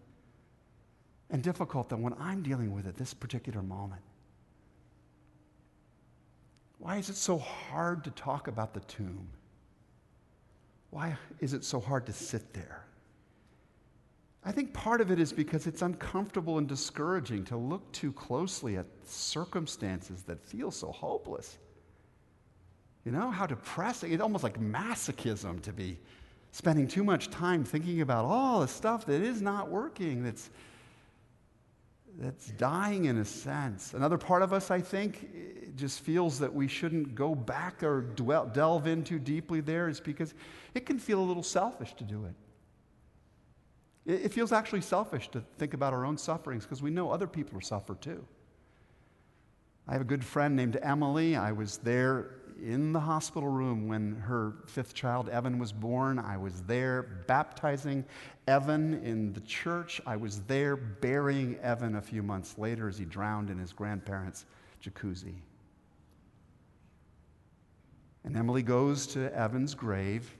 and 1.30 1.42
difficult 1.42 1.88
than 1.88 2.02
what 2.02 2.20
I'm 2.20 2.42
dealing 2.42 2.74
with 2.74 2.88
at 2.88 2.96
this 2.96 3.14
particular 3.14 3.62
moment. 3.62 4.02
Why 6.78 6.96
is 6.96 7.08
it 7.08 7.14
so 7.14 7.38
hard 7.38 8.02
to 8.04 8.10
talk 8.10 8.48
about 8.48 8.74
the 8.74 8.80
tomb? 8.80 9.28
Why 10.90 11.16
is 11.38 11.54
it 11.54 11.64
so 11.64 11.78
hard 11.78 12.04
to 12.06 12.12
sit 12.12 12.52
there? 12.52 12.84
I 14.44 14.50
think 14.50 14.74
part 14.74 15.00
of 15.00 15.10
it 15.10 15.20
is 15.20 15.32
because 15.32 15.68
it's 15.68 15.82
uncomfortable 15.82 16.58
and 16.58 16.68
discouraging 16.68 17.44
to 17.44 17.56
look 17.56 17.90
too 17.92 18.12
closely 18.12 18.76
at 18.76 18.86
circumstances 19.04 20.24
that 20.24 20.44
feel 20.44 20.72
so 20.72 20.90
hopeless. 20.90 21.58
You 23.04 23.12
know, 23.12 23.30
how 23.30 23.46
depressing. 23.46 24.12
It's 24.12 24.22
almost 24.22 24.44
like 24.44 24.58
masochism 24.58 25.60
to 25.62 25.72
be 25.72 25.98
spending 26.52 26.86
too 26.86 27.04
much 27.04 27.30
time 27.30 27.64
thinking 27.64 28.00
about 28.00 28.24
all 28.24 28.60
the 28.60 28.68
stuff 28.68 29.04
that 29.06 29.20
is 29.20 29.42
not 29.42 29.68
working, 29.68 30.22
that's, 30.22 30.50
that's 32.18 32.52
dying 32.52 33.06
in 33.06 33.18
a 33.18 33.24
sense. 33.24 33.92
Another 33.92 34.16
part 34.16 34.42
of 34.42 34.52
us, 34.52 34.70
I 34.70 34.80
think, 34.80 35.76
just 35.76 36.00
feels 36.00 36.38
that 36.38 36.54
we 36.54 36.68
shouldn't 36.68 37.14
go 37.14 37.34
back 37.34 37.82
or 37.82 38.02
dwell, 38.02 38.46
delve 38.46 38.86
in 38.86 39.02
too 39.02 39.18
deeply 39.18 39.60
there 39.60 39.88
is 39.88 40.00
because 40.00 40.32
it 40.74 40.86
can 40.86 40.98
feel 40.98 41.20
a 41.20 41.26
little 41.26 41.42
selfish 41.42 41.92
to 41.94 42.04
do 42.04 42.24
it. 42.24 42.34
It, 44.06 44.26
it 44.26 44.32
feels 44.32 44.52
actually 44.52 44.82
selfish 44.82 45.28
to 45.30 45.42
think 45.58 45.74
about 45.74 45.92
our 45.92 46.06
own 46.06 46.16
sufferings 46.16 46.64
because 46.64 46.80
we 46.80 46.90
know 46.90 47.10
other 47.10 47.26
people 47.26 47.58
are 47.58 47.62
suffer 47.62 47.96
too. 47.96 48.24
I 49.86 49.92
have 49.92 50.00
a 50.00 50.06
good 50.06 50.24
friend 50.24 50.56
named 50.56 50.78
Emily. 50.80 51.36
I 51.36 51.52
was 51.52 51.78
there 51.78 52.30
in 52.62 52.92
the 52.92 53.00
hospital 53.00 53.48
room 53.48 53.88
when 53.88 54.16
her 54.16 54.54
fifth 54.66 54.94
child, 54.94 55.28
Evan, 55.28 55.58
was 55.58 55.72
born. 55.72 56.18
I 56.18 56.36
was 56.36 56.62
there 56.62 57.02
baptizing 57.26 58.04
Evan 58.46 59.02
in 59.04 59.32
the 59.32 59.40
church. 59.40 60.00
I 60.06 60.16
was 60.16 60.40
there 60.42 60.76
burying 60.76 61.56
Evan 61.58 61.96
a 61.96 62.02
few 62.02 62.22
months 62.22 62.58
later 62.58 62.88
as 62.88 62.98
he 62.98 63.04
drowned 63.04 63.50
in 63.50 63.58
his 63.58 63.72
grandparents' 63.72 64.46
jacuzzi. 64.82 65.34
And 68.24 68.36
Emily 68.36 68.62
goes 68.62 69.06
to 69.08 69.34
Evan's 69.36 69.74
grave 69.74 70.34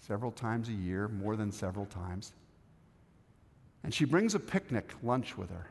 several 0.00 0.32
times 0.32 0.68
a 0.68 0.72
year, 0.72 1.08
more 1.08 1.36
than 1.36 1.52
several 1.52 1.86
times. 1.86 2.32
And 3.84 3.94
she 3.94 4.04
brings 4.04 4.34
a 4.34 4.40
picnic 4.40 4.92
lunch 5.02 5.38
with 5.38 5.50
her. 5.50 5.66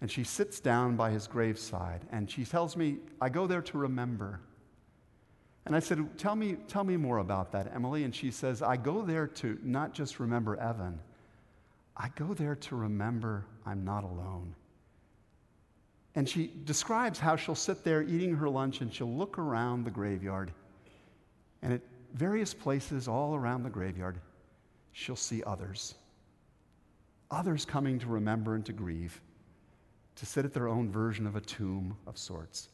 And 0.00 0.10
she 0.10 0.24
sits 0.24 0.60
down 0.60 0.96
by 0.96 1.10
his 1.10 1.26
graveside 1.26 2.02
and 2.12 2.30
she 2.30 2.44
tells 2.44 2.76
me, 2.76 2.98
I 3.20 3.28
go 3.28 3.46
there 3.46 3.62
to 3.62 3.78
remember. 3.78 4.40
And 5.66 5.74
I 5.74 5.80
said, 5.80 6.18
tell 6.18 6.36
me, 6.36 6.56
tell 6.68 6.84
me 6.84 6.96
more 6.96 7.18
about 7.18 7.52
that, 7.52 7.72
Emily. 7.74 8.04
And 8.04 8.14
she 8.14 8.30
says, 8.30 8.60
I 8.60 8.76
go 8.76 9.02
there 9.02 9.26
to 9.28 9.58
not 9.62 9.94
just 9.94 10.20
remember 10.20 10.56
Evan, 10.56 11.00
I 11.96 12.10
go 12.16 12.34
there 12.34 12.56
to 12.56 12.76
remember 12.76 13.46
I'm 13.64 13.84
not 13.84 14.04
alone. 14.04 14.54
And 16.16 16.28
she 16.28 16.50
describes 16.64 17.18
how 17.18 17.36
she'll 17.36 17.54
sit 17.54 17.82
there 17.82 18.02
eating 18.02 18.34
her 18.36 18.48
lunch 18.48 18.80
and 18.80 18.92
she'll 18.92 19.12
look 19.12 19.38
around 19.38 19.84
the 19.84 19.90
graveyard. 19.90 20.52
And 21.62 21.72
at 21.72 21.80
various 22.12 22.52
places 22.52 23.08
all 23.08 23.34
around 23.34 23.62
the 23.62 23.70
graveyard, 23.70 24.18
she'll 24.92 25.16
see 25.16 25.42
others. 25.44 25.94
Others 27.30 27.64
coming 27.64 27.98
to 28.00 28.06
remember 28.06 28.54
and 28.54 28.64
to 28.66 28.72
grieve 28.72 29.20
to 30.16 30.26
sit 30.26 30.44
at 30.44 30.52
their 30.52 30.68
own 30.68 30.90
version 30.90 31.26
of 31.26 31.36
a 31.36 31.40
tomb 31.40 31.96
of 32.06 32.16
sorts. 32.16 32.68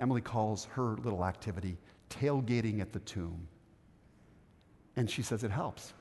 Emily 0.00 0.20
calls 0.20 0.64
her 0.66 0.96
little 1.02 1.24
activity 1.24 1.76
tailgating 2.08 2.80
at 2.80 2.92
the 2.92 3.00
tomb. 3.00 3.46
And 4.96 5.08
she 5.10 5.22
says 5.22 5.44
it 5.44 5.50
helps. 5.50 5.92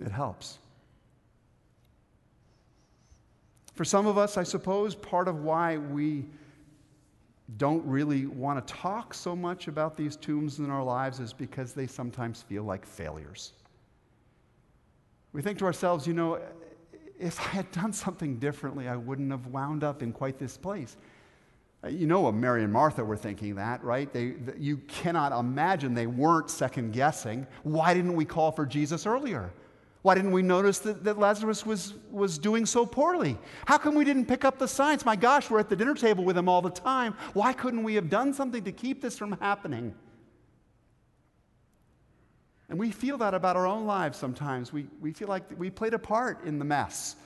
It 0.00 0.10
helps. 0.10 0.58
For 3.74 3.84
some 3.84 4.06
of 4.06 4.16
us, 4.16 4.36
I 4.36 4.42
suppose, 4.42 4.94
part 4.94 5.28
of 5.28 5.42
why 5.42 5.76
we 5.76 6.26
don't 7.58 7.84
really 7.86 8.26
want 8.26 8.66
to 8.66 8.74
talk 8.74 9.14
so 9.14 9.36
much 9.36 9.68
about 9.68 9.96
these 9.96 10.16
tombs 10.16 10.58
in 10.58 10.70
our 10.70 10.82
lives 10.82 11.20
is 11.20 11.32
because 11.32 11.72
they 11.72 11.86
sometimes 11.86 12.42
feel 12.42 12.64
like 12.64 12.84
failures. 12.84 13.52
We 15.32 15.42
think 15.42 15.58
to 15.58 15.66
ourselves, 15.66 16.06
you 16.06 16.14
know, 16.14 16.40
if 17.18 17.40
I 17.40 17.50
had 17.50 17.70
done 17.72 17.92
something 17.92 18.38
differently, 18.38 18.88
I 18.88 18.96
wouldn't 18.96 19.30
have 19.30 19.46
wound 19.46 19.84
up 19.84 20.02
in 20.02 20.12
quite 20.12 20.38
this 20.38 20.56
place. 20.56 20.96
Uh, 21.84 21.88
you 21.88 22.06
know, 22.06 22.22
what 22.22 22.34
Mary 22.34 22.62
and 22.62 22.72
Martha 22.72 23.04
were 23.04 23.16
thinking 23.16 23.54
that, 23.56 23.82
right? 23.84 24.12
They, 24.12 24.34
you 24.58 24.78
cannot 24.88 25.32
imagine 25.32 25.94
they 25.94 26.06
weren't 26.06 26.50
second 26.50 26.92
guessing. 26.92 27.46
Why 27.62 27.94
didn't 27.94 28.16
we 28.16 28.24
call 28.24 28.52
for 28.52 28.66
Jesus 28.66 29.06
earlier? 29.06 29.50
Why 30.02 30.14
didn't 30.14 30.32
we 30.32 30.42
notice 30.42 30.78
that, 30.80 31.02
that 31.04 31.18
Lazarus 31.18 31.66
was, 31.66 31.94
was 32.12 32.38
doing 32.38 32.64
so 32.64 32.86
poorly? 32.86 33.36
How 33.66 33.76
come 33.76 33.94
we 33.94 34.04
didn't 34.04 34.26
pick 34.26 34.44
up 34.44 34.58
the 34.58 34.68
signs? 34.68 35.04
My 35.04 35.16
gosh, 35.16 35.50
we're 35.50 35.58
at 35.58 35.68
the 35.68 35.76
dinner 35.76 35.94
table 35.94 36.24
with 36.24 36.38
him 36.38 36.48
all 36.48 36.62
the 36.62 36.70
time. 36.70 37.14
Why 37.32 37.52
couldn't 37.52 37.82
we 37.82 37.94
have 37.96 38.08
done 38.08 38.32
something 38.32 38.62
to 38.64 38.72
keep 38.72 39.02
this 39.02 39.18
from 39.18 39.32
happening? 39.40 39.94
And 42.68 42.78
we 42.78 42.90
feel 42.90 43.16
that 43.18 43.34
about 43.34 43.56
our 43.56 43.66
own 43.66 43.86
lives 43.86 44.18
sometimes. 44.18 44.72
We, 44.72 44.86
we 45.00 45.12
feel 45.12 45.28
like 45.28 45.44
we 45.56 45.70
played 45.70 45.94
a 45.94 45.98
part 45.98 46.44
in 46.44 46.58
the 46.58 46.64
mess 46.64 47.16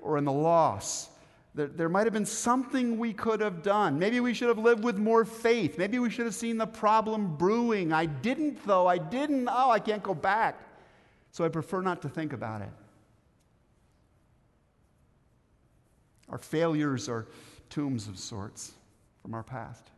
or 0.00 0.18
in 0.18 0.24
the 0.24 0.32
loss. 0.32 1.08
There, 1.54 1.66
there 1.66 1.88
might 1.88 2.04
have 2.04 2.12
been 2.12 2.26
something 2.26 2.98
we 2.98 3.12
could 3.12 3.40
have 3.40 3.62
done. 3.62 3.98
Maybe 3.98 4.20
we 4.20 4.34
should 4.34 4.48
have 4.48 4.58
lived 4.58 4.84
with 4.84 4.98
more 4.98 5.24
faith. 5.24 5.78
Maybe 5.78 5.98
we 5.98 6.10
should 6.10 6.26
have 6.26 6.34
seen 6.34 6.58
the 6.58 6.66
problem 6.66 7.36
brewing. 7.36 7.92
I 7.92 8.06
didn't, 8.06 8.64
though. 8.66 8.86
I 8.86 8.98
didn't. 8.98 9.48
Oh, 9.50 9.70
I 9.70 9.80
can't 9.80 10.02
go 10.02 10.14
back. 10.14 10.60
So 11.32 11.44
I 11.44 11.48
prefer 11.48 11.80
not 11.80 12.02
to 12.02 12.08
think 12.08 12.32
about 12.32 12.60
it. 12.60 12.70
Our 16.28 16.38
failures 16.38 17.08
are 17.08 17.26
tombs 17.70 18.06
of 18.06 18.18
sorts 18.18 18.72
from 19.22 19.34
our 19.34 19.42
past. 19.42 19.90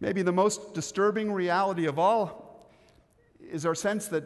Maybe 0.00 0.22
the 0.22 0.32
most 0.32 0.74
disturbing 0.74 1.32
reality 1.32 1.86
of 1.86 1.98
all 1.98 2.70
is 3.40 3.64
our 3.64 3.74
sense 3.74 4.08
that, 4.08 4.24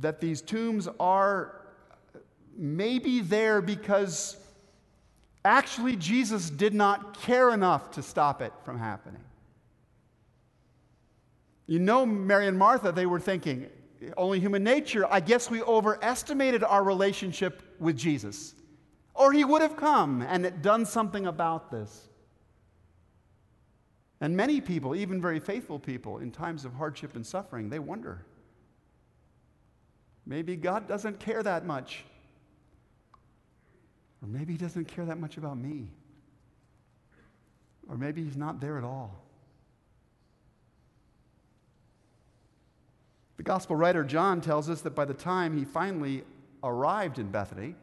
that 0.00 0.20
these 0.20 0.42
tombs 0.42 0.88
are 1.00 1.66
maybe 2.56 3.20
there 3.20 3.62
because 3.62 4.36
actually 5.44 5.96
Jesus 5.96 6.50
did 6.50 6.74
not 6.74 7.20
care 7.20 7.50
enough 7.54 7.92
to 7.92 8.02
stop 8.02 8.42
it 8.42 8.52
from 8.64 8.78
happening. 8.78 9.22
You 11.66 11.78
know, 11.78 12.04
Mary 12.04 12.46
and 12.46 12.58
Martha, 12.58 12.92
they 12.92 13.06
were 13.06 13.20
thinking, 13.20 13.68
only 14.16 14.40
human 14.40 14.64
nature, 14.64 15.06
I 15.10 15.20
guess 15.20 15.50
we 15.50 15.62
overestimated 15.62 16.64
our 16.64 16.82
relationship 16.82 17.62
with 17.78 17.96
Jesus. 17.96 18.54
Or 19.14 19.32
he 19.32 19.44
would 19.44 19.62
have 19.62 19.76
come 19.76 20.22
and 20.22 20.62
done 20.62 20.86
something 20.86 21.26
about 21.26 21.70
this. 21.70 22.08
And 24.20 24.36
many 24.36 24.60
people, 24.60 24.96
even 24.96 25.20
very 25.20 25.38
faithful 25.38 25.78
people, 25.78 26.18
in 26.18 26.30
times 26.30 26.64
of 26.64 26.74
hardship 26.74 27.14
and 27.14 27.26
suffering, 27.26 27.68
they 27.68 27.78
wonder 27.78 28.24
maybe 30.26 30.56
God 30.56 30.86
doesn't 30.88 31.20
care 31.20 31.42
that 31.42 31.64
much. 31.64 32.04
Or 34.20 34.28
maybe 34.28 34.52
He 34.52 34.58
doesn't 34.58 34.86
care 34.86 35.04
that 35.04 35.18
much 35.18 35.36
about 35.36 35.56
me. 35.56 35.88
Or 37.88 37.96
maybe 37.96 38.22
He's 38.24 38.36
not 38.36 38.60
there 38.60 38.76
at 38.76 38.84
all. 38.84 39.22
The 43.38 43.44
gospel 43.44 43.76
writer 43.76 44.02
John 44.02 44.40
tells 44.40 44.68
us 44.68 44.80
that 44.82 44.96
by 44.96 45.04
the 45.04 45.14
time 45.14 45.56
he 45.56 45.64
finally 45.64 46.24
arrived 46.64 47.20
in 47.20 47.30
Bethany, 47.30 47.76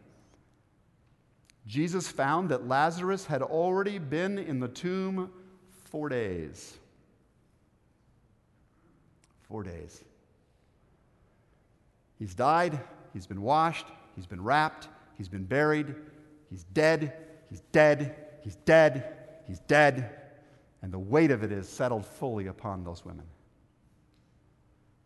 Jesus 1.66 2.10
found 2.10 2.50
that 2.50 2.68
Lazarus 2.68 3.26
had 3.26 3.42
already 3.42 3.98
been 3.98 4.38
in 4.38 4.60
the 4.60 4.68
tomb 4.68 5.32
Four 5.86 6.10
days. 6.10 6.78
Four 9.44 9.64
days. 9.64 10.04
He's 12.20 12.34
died, 12.34 12.80
he's 13.14 13.28
been 13.28 13.42
washed, 13.42 13.88
he's 14.16 14.26
been 14.26 14.44
wrapped, 14.44 14.88
he's 15.18 15.30
been 15.30 15.44
buried, 15.44 15.96
he's 16.50 16.64
dead, 16.74 17.14
he's 17.50 17.62
dead, 17.72 18.16
he's 18.42 18.56
dead, 18.56 19.14
he's 19.48 19.60
dead, 19.60 20.10
and 20.82 20.92
the 20.92 21.00
weight 21.00 21.32
of 21.32 21.44
it 21.44 21.52
is 21.52 21.68
settled 21.68 22.06
fully 22.06 22.48
upon 22.48 22.84
those 22.84 23.04
women. 23.06 23.26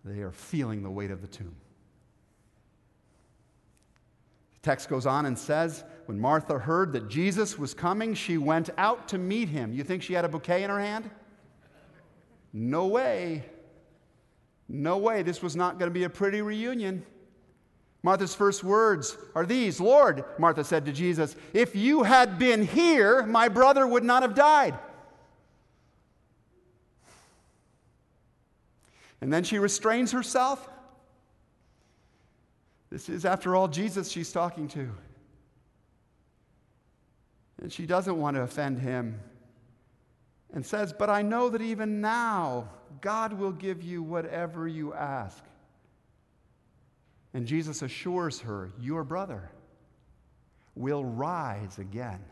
They 0.06 0.22
are 0.22 0.32
feeling 0.32 0.84
the 0.84 0.90
weight 0.90 1.12
of 1.12 1.22
the 1.22 1.28
tomb. 1.28 1.56
The 4.54 4.59
text 4.70 4.88
goes 4.88 5.08
on 5.08 5.26
and 5.26 5.36
says, 5.36 5.84
when 6.06 6.20
Martha 6.20 6.60
heard 6.60 6.94
that 6.94 7.10
Jesus 7.10 7.58
was 7.58 7.74
coming, 7.74 8.14
she 8.14 8.38
went 8.38 8.70
out 8.78 9.08
to 9.08 9.18
meet 9.18 9.50
him. 9.50 9.74
You 9.74 9.84
think 9.84 10.04
she 10.04 10.14
had 10.14 10.26
a 10.26 10.30
bouquet 10.30 10.62
in 10.62 10.70
her 10.70 10.80
hand? 10.80 11.10
No 12.54 12.86
way. 12.86 13.46
No 14.68 15.00
way. 15.00 15.24
This 15.24 15.42
was 15.42 15.56
not 15.56 15.80
going 15.80 15.90
to 15.90 15.94
be 15.94 16.04
a 16.04 16.10
pretty 16.10 16.44
reunion. 16.44 17.04
Martha's 18.04 18.36
first 18.36 18.64
words 18.64 19.18
are 19.34 19.44
these 19.44 19.82
Lord, 19.82 20.24
Martha 20.38 20.64
said 20.64 20.86
to 20.86 20.92
Jesus, 20.92 21.36
if 21.52 21.76
you 21.76 22.04
had 22.04 22.38
been 22.38 22.64
here, 22.64 23.26
my 23.26 23.48
brother 23.48 23.88
would 23.88 24.04
not 24.04 24.22
have 24.22 24.36
died. 24.36 24.78
And 29.20 29.34
then 29.34 29.44
she 29.44 29.58
restrains 29.58 30.12
herself. 30.12 30.70
This 32.90 33.10
is, 33.10 33.26
after 33.26 33.56
all, 33.56 33.68
Jesus 33.68 34.10
she's 34.10 34.32
talking 34.32 34.68
to. 34.70 34.90
And 37.62 37.72
she 37.72 37.86
doesn't 37.86 38.18
want 38.18 38.36
to 38.36 38.42
offend 38.42 38.80
him 38.80 39.20
and 40.54 40.66
says, 40.66 40.94
But 40.94 41.10
I 41.10 41.22
know 41.22 41.50
that 41.50 41.62
even 41.62 42.02
now 42.02 42.70
God 43.02 43.34
will 43.34 43.52
give 43.52 43.84
you 43.84 44.02
whatever 44.02 44.68
you 44.68 44.94
ask. 44.94 45.44
And 47.34 47.46
Jesus 47.46 47.82
assures 47.82 48.40
her, 48.42 48.72
Your 48.80 49.04
brother 49.04 49.52
will 50.76 51.04
rise 51.04 51.78
again. 51.78 52.24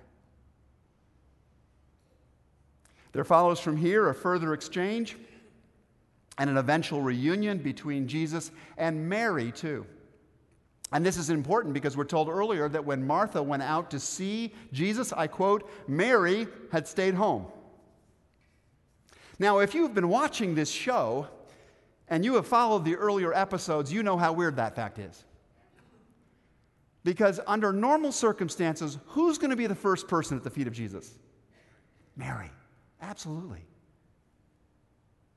There 3.12 3.24
follows 3.24 3.60
from 3.60 3.78
here 3.78 4.10
a 4.10 4.15
further 4.15 4.54
exchange 4.54 5.17
and 6.38 6.50
an 6.50 6.58
eventual 6.58 7.02
reunion 7.02 7.58
between 7.58 8.08
Jesus 8.08 8.52
and 8.78 9.10
Mary, 9.10 9.52
too. 9.52 9.86
And 10.91 11.06
this 11.06 11.17
is 11.17 11.30
important 11.30 11.73
because 11.73 11.97
we're 11.97 12.06
told 12.06 12.30
earlier 12.30 12.69
that 12.69 12.86
when 12.86 13.06
Martha 13.06 13.43
went 13.43 13.63
out 13.63 13.91
to 13.91 14.00
see 14.00 14.54
Jesus, 14.71 15.12
I 15.12 15.28
quote, 15.28 15.69
Mary 15.88 16.47
had 16.71 16.88
stayed 16.88 17.13
home. 17.13 17.45
Now, 19.38 19.60
if 19.60 19.76
you've 19.76 19.93
been 19.93 20.08
watching 20.08 20.56
this 20.56 20.69
show 20.71 21.28
and 22.08 22.23
you 22.23 22.36
have 22.36 22.47
followed 22.47 22.86
the 22.86 22.95
earlier 22.95 23.34
episodes, 23.34 23.91
you 23.91 24.02
know 24.02 24.17
how 24.17 24.32
weird 24.32 24.56
that 24.56 24.76
fact 24.76 24.97
is. 24.97 25.26
Because 27.04 27.39
under 27.45 27.71
normal 27.71 28.12
circumstances, 28.12 28.97
who's 29.08 29.38
going 29.38 29.52
to 29.52 29.56
be 29.56 29.67
the 29.67 29.76
first 29.76 30.08
person 30.08 30.38
at 30.38 30.43
the 30.43 30.50
feet 30.50 30.67
of 30.67 30.73
Jesus? 30.73 31.17
Mary. 32.15 32.50
Absolutely. 33.02 33.63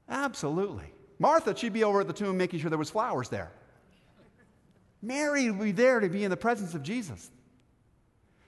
Absolutely. 0.09 0.93
Martha, 1.19 1.57
she'd 1.57 1.73
be 1.73 1.85
over 1.85 2.01
at 2.01 2.07
the 2.07 2.13
tomb 2.13 2.37
making 2.37 2.61
sure 2.61 2.71
there 2.71 2.79
was 2.79 2.91
flowers 2.91 3.29
there. 3.29 3.53
Mary 5.03 5.51
would 5.51 5.65
be 5.65 5.73
there 5.73 6.01
to 6.01 6.09
be 6.09 6.25
in 6.25 6.31
the 6.31 6.37
presence 6.37 6.75
of 6.75 6.83
Jesus. 6.83 7.31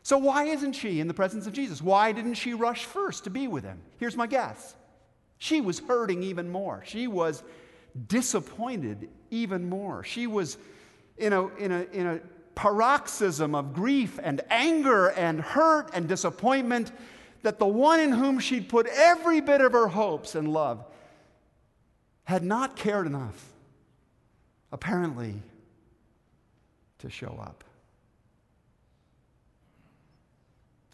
So, 0.02 0.18
why 0.18 0.44
isn't 0.44 0.72
she 0.72 1.00
in 1.00 1.08
the 1.08 1.14
presence 1.14 1.46
of 1.46 1.52
Jesus? 1.52 1.80
Why 1.80 2.12
didn't 2.12 2.34
she 2.34 2.54
rush 2.54 2.84
first 2.84 3.24
to 3.24 3.30
be 3.30 3.46
with 3.46 3.64
him? 3.64 3.80
Here's 3.98 4.16
my 4.16 4.26
guess 4.26 4.74
she 5.38 5.60
was 5.60 5.80
hurting 5.80 6.22
even 6.22 6.50
more. 6.50 6.82
She 6.86 7.06
was 7.06 7.42
disappointed 8.08 9.08
even 9.30 9.68
more. 9.68 10.04
She 10.04 10.26
was 10.26 10.56
in 11.16 11.32
a, 11.32 11.48
in 11.56 11.72
a, 11.72 11.82
in 11.92 12.06
a 12.06 12.20
paroxysm 12.54 13.54
of 13.54 13.72
grief 13.72 14.18
and 14.22 14.40
anger 14.50 15.08
and 15.08 15.40
hurt 15.40 15.90
and 15.94 16.08
disappointment 16.08 16.92
that 17.42 17.58
the 17.58 17.66
one 17.66 18.00
in 18.00 18.12
whom 18.12 18.38
she'd 18.38 18.68
put 18.68 18.86
every 18.86 19.40
bit 19.40 19.60
of 19.60 19.72
her 19.72 19.88
hopes 19.88 20.34
and 20.34 20.52
love 20.52 20.84
had 22.24 22.42
not 22.42 22.76
cared 22.76 23.06
enough, 23.06 23.52
apparently, 24.70 25.42
to 27.02 27.10
show 27.10 27.38
up. 27.42 27.62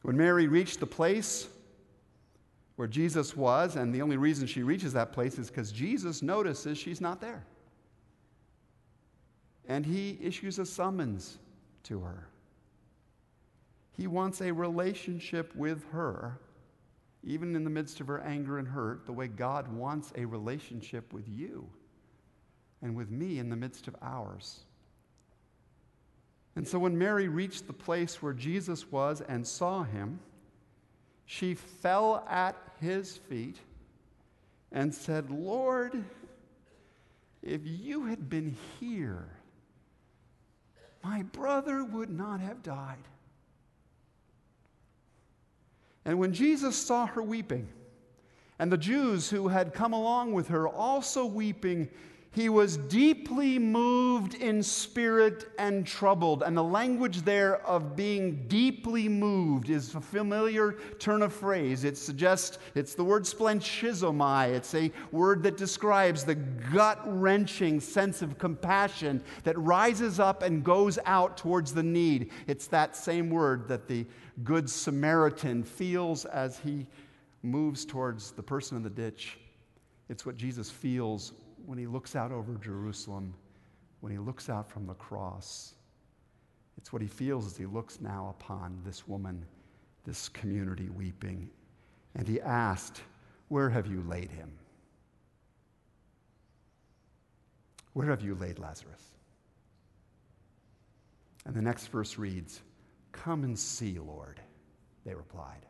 When 0.03 0.17
Mary 0.17 0.49
reached 0.49 0.81
the 0.81 0.87
place 0.87 1.49
where 2.77 2.89
Jesus 2.89 3.37
was, 3.37 3.77
and 3.77 3.95
the 3.95 4.03
only 4.03 4.17
reason 4.17 4.47
she 4.47 4.63
reaches 4.63 4.93
that 4.95 5.13
place 5.13 5.39
is 5.39 5.49
because 5.49 5.71
Jesus 5.71 6.23
notices 6.23 6.79
she's 6.79 7.01
not 7.01 7.21
there. 7.21 7.45
And 9.69 9.85
he 9.85 10.19
issues 10.23 10.59
a 10.59 10.65
summons 10.65 11.39
to 11.85 12.01
her. 12.01 12.29
He 13.97 14.07
wants 14.07 14.41
a 14.41 14.53
relationship 14.53 15.55
with 15.57 15.85
her, 15.91 16.39
even 17.25 17.55
in 17.55 17.65
the 17.65 17.71
midst 17.71 18.01
of 18.01 18.07
her 18.07 18.21
anger 18.21 18.59
and 18.59 18.67
hurt, 18.67 19.05
the 19.05 19.13
way 19.13 19.27
God 19.27 19.71
wants 19.71 20.13
a 20.17 20.25
relationship 20.25 21.13
with 21.13 21.29
you 21.29 21.69
and 22.81 22.95
with 22.95 23.11
me 23.11 23.41
in 23.41 23.51
the 23.51 23.57
midst 23.57 23.89
of 23.89 23.97
ours. 24.01 24.61
And 26.59 26.67
so 26.67 26.81
when 26.81 26.99
Mary 26.99 27.29
reached 27.29 27.69
the 27.69 27.73
place 27.73 28.21
where 28.21 28.33
Jesus 28.33 28.91
was 28.91 29.21
and 29.21 29.47
saw 29.47 29.85
him, 29.85 30.19
she 31.25 31.55
fell 31.55 32.27
at 32.29 32.57
his 32.81 33.17
feet 33.17 33.59
and 34.73 34.93
said, 34.93 35.31
Lord, 35.31 36.03
if 37.45 37.61
you 37.65 38.07
had 38.07 38.29
been 38.29 38.57
here, 38.81 39.29
my 41.05 41.23
brother 41.23 41.85
would 41.85 42.11
not 42.11 42.41
have 42.41 42.65
died. 42.65 43.07
And 46.05 46.19
when 46.19 46.33
Jesus 46.33 46.75
saw 46.75 47.07
her 47.07 47.23
weeping, 47.23 47.69
and 48.59 48.73
the 48.73 48.77
Jews 48.77 49.31
who 49.31 49.47
had 49.47 49.75
come 49.75 49.93
along 49.93 50.33
with 50.33 50.49
her 50.49 50.67
also 50.67 51.25
weeping, 51.25 51.89
he 52.33 52.51
was 52.51 52.77
deeply 52.77 53.59
moved 53.59 54.35
in 54.35 54.63
spirit 54.63 55.51
and 55.59 55.87
troubled. 55.87 56.43
And 56.43 56.57
the 56.57 56.63
language 56.63 57.23
there 57.23 57.65
of 57.67 57.97
being 57.97 58.47
deeply 58.49 59.09
moved 59.09 59.71
is 59.71 59.95
a 59.95 60.01
familiar 60.01 60.73
turn 60.99 61.23
of 61.23 61.33
phrase. 61.33 61.85
It 61.85 61.97
suggests 61.97 62.59
it's 62.75 62.95
the 62.95 63.03
word 63.03 63.23
splanchnizomai. 63.23 64.51
It's 64.51 64.75
a 64.75 64.93
word 65.11 65.43
that 65.45 65.57
describes 65.57 66.25
the 66.25 66.35
gut 66.35 67.01
wrenching 67.07 67.81
sense 67.81 68.21
of 68.21 68.39
compassion 68.39 69.23
that 69.45 69.59
rises 69.59 70.21
up 70.21 70.43
and 70.43 70.63
goes 70.63 70.99
out 71.07 71.39
towards 71.39 71.73
the 71.73 71.83
need. 71.83 72.31
It's 72.47 72.67
that 72.69 72.95
same 72.95 73.31
word 73.31 73.69
that 73.69 73.89
the 73.89 74.07
Good 74.45 74.69
Samaritan 74.69 75.65
feels 75.65 76.27
as 76.27 76.59
he 76.59 76.87
moves 77.43 77.87
towards 77.87 78.33
the 78.33 78.43
person 78.43 78.77
in 78.77 78.83
the 78.83 78.91
ditch. 78.91 79.39
It's 80.11 80.27
what 80.27 80.37
Jesus 80.37 80.71
feels 80.71 81.33
when 81.69 81.77
he 81.77 81.87
looks 81.87 82.17
out 82.17 82.33
over 82.33 82.55
Jerusalem, 82.55 83.35
when 84.01 84.11
he 84.11 84.17
looks 84.17 84.49
out 84.49 84.71
from 84.71 84.87
the 84.87 84.95
cross. 84.95 85.75
It's 86.79 86.95
what 86.95 87.03
he 87.03 87.09
feels 87.09 87.45
as 87.45 87.59
he 87.59 87.67
looks 87.67 88.01
now 88.01 88.35
upon 88.41 88.81
this 88.87 89.07
woman, 89.07 89.45
this 90.03 90.31
community 90.31 90.89
weeping. 90.89 91.51
And 92.15 92.27
he 92.27 92.41
asked, 92.41 93.03
Where 93.49 93.69
have 93.69 93.87
you 93.87 94.03
laid 94.09 94.31
him? 94.31 94.51
Where 97.93 98.09
have 98.09 98.23
you 98.23 98.35
laid 98.37 98.59
Lazarus? 98.59 99.03
And 101.45 101.55
the 101.55 101.61
next 101.61 101.89
verse 101.89 102.17
reads, 102.17 102.63
Come 103.13 103.45
and 103.45 103.59
see, 103.59 103.99
Lord, 103.99 104.41
they 105.05 105.13
replied. 105.13 105.67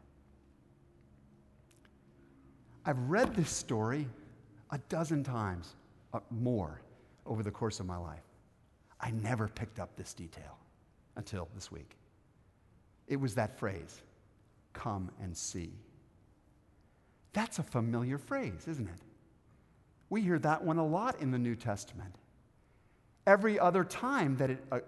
I've 2.86 3.00
read 3.10 3.34
this 3.34 3.50
story 3.50 4.06
a 4.70 4.78
dozen 4.88 5.24
times 5.24 5.74
more 6.30 6.80
over 7.26 7.42
the 7.42 7.50
course 7.50 7.80
of 7.80 7.86
my 7.86 7.96
life. 7.96 8.24
I 9.00 9.10
never 9.10 9.48
picked 9.48 9.78
up 9.78 9.96
this 9.96 10.14
detail 10.14 10.58
until 11.16 11.48
this 11.54 11.70
week. 11.70 11.96
It 13.06 13.16
was 13.16 13.34
that 13.36 13.58
phrase, 13.58 14.02
come 14.72 15.10
and 15.22 15.36
see. 15.36 15.72
That's 17.32 17.58
a 17.58 17.62
familiar 17.62 18.18
phrase, 18.18 18.66
isn't 18.66 18.88
it? 18.88 19.00
We 20.10 20.22
hear 20.22 20.38
that 20.40 20.64
one 20.64 20.78
a 20.78 20.86
lot 20.86 21.20
in 21.20 21.30
the 21.30 21.38
New 21.38 21.54
Testament. 21.54 22.14
Every 23.26 23.58
other 23.58 23.84
time 23.84 24.36
that 24.38 24.50
it, 24.50 24.64
uh, 24.72 24.80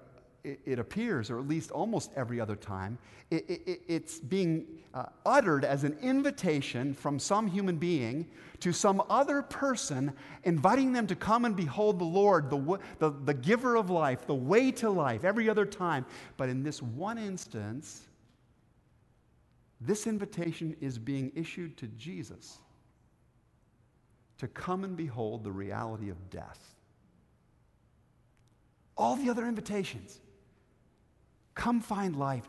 it, 0.45 0.61
it, 0.65 0.79
appears, 0.79 1.31
or 1.31 1.39
at 1.39 1.47
least 1.47 1.71
almost 1.71 2.11
every 2.17 2.41
other 2.41 2.57
time, 2.57 2.99
it, 3.31 3.45
it, 3.49 3.83
it's 3.89 4.19
being 4.19 4.67
uh, 4.95 5.07
uttered 5.25 5.65
as 5.65 5.85
an 5.85 5.97
invitation 6.03 6.95
from 6.95 7.19
some 7.19 7.47
human 7.47 7.77
being 7.77 8.27
to 8.61 8.73
some 8.73 9.03
other 9.09 9.43
person, 9.43 10.13
inviting 10.45 10.93
them 10.93 11.07
to 11.07 11.15
come 11.15 11.45
and 11.45 11.57
behold 11.57 11.99
the 11.99 12.05
Lord, 12.05 12.51
the, 12.51 12.79
the, 12.99 13.11
the 13.11 13.35
giver 13.35 13.77
of 13.77 13.91
life, 13.91 14.27
the 14.27 14.35
way 14.35 14.71
to 14.73 14.91
life, 14.91 15.25
every 15.25 15.49
other 15.49 15.65
time. 15.65 16.05
But 16.37 16.49
in 16.49 16.63
this 16.63 16.83
one 16.83 17.19
instance, 17.19 18.03
this 19.81 20.07
invitation 20.07 20.77
is 20.81 20.99
being 20.99 21.33
issued 21.35 21.77
to 21.79 21.87
Jesus 21.89 22.59
to 24.39 24.49
come 24.49 24.85
and 24.85 24.97
behold 24.97 25.45
the 25.45 25.53
reality 25.53 26.11
of 26.11 26.31
death. 26.31 26.75
All 28.97 29.17
the 29.17 29.31
other 29.31 29.47
invitations 29.47 30.21
Come 31.61 31.83
find 31.83 32.17
life. 32.17 32.49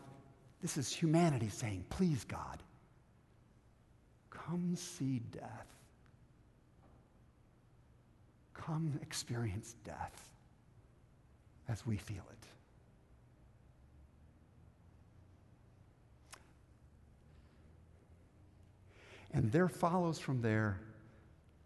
This 0.61 0.77
is 0.77 0.89
humanity 0.89 1.49
saying, 1.49 1.83
Please, 1.89 2.23
God, 2.23 2.63
come 4.29 4.73
see 4.77 5.19
death. 5.33 5.67
Come 8.53 8.97
experience 9.01 9.75
death 9.83 10.29
as 11.67 11.85
we 11.85 11.97
feel 11.97 12.23
it. 12.31 12.47
And 19.33 19.51
there 19.51 19.67
follows 19.67 20.19
from 20.19 20.41
there 20.41 20.79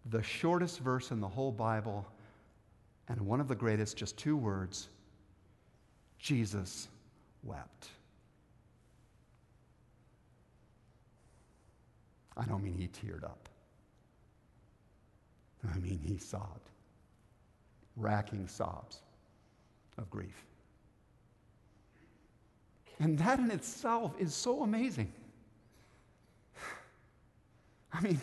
the 0.10 0.24
shortest 0.24 0.80
verse 0.80 1.12
in 1.12 1.20
the 1.20 1.28
whole 1.28 1.52
Bible 1.52 2.08
and 3.08 3.22
one 3.22 3.40
of 3.40 3.48
the 3.48 3.54
greatest, 3.54 3.98
just 3.98 4.18
two 4.18 4.36
words 4.36 4.88
Jesus 6.18 6.88
wept. 7.46 7.90
I 12.38 12.46
don't 12.46 12.64
mean 12.64 12.78
he 12.78 12.88
teared 12.88 13.24
up. 13.24 13.48
I 15.74 15.78
mean 15.80 16.00
he 16.06 16.18
sobbed, 16.18 16.70
racking 17.96 18.48
sobs 18.48 19.00
of 19.98 20.10
grief. 20.10 20.46
And 23.00 23.18
that 23.20 23.40
in 23.40 23.52
itself 23.52 24.14
is 24.20 24.34
so 24.34 24.64
amazing. 24.64 25.12
I 27.94 28.02
mean, 28.02 28.20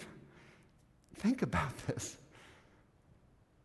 think 1.17 1.43
about 1.43 1.77
this. 1.87 2.17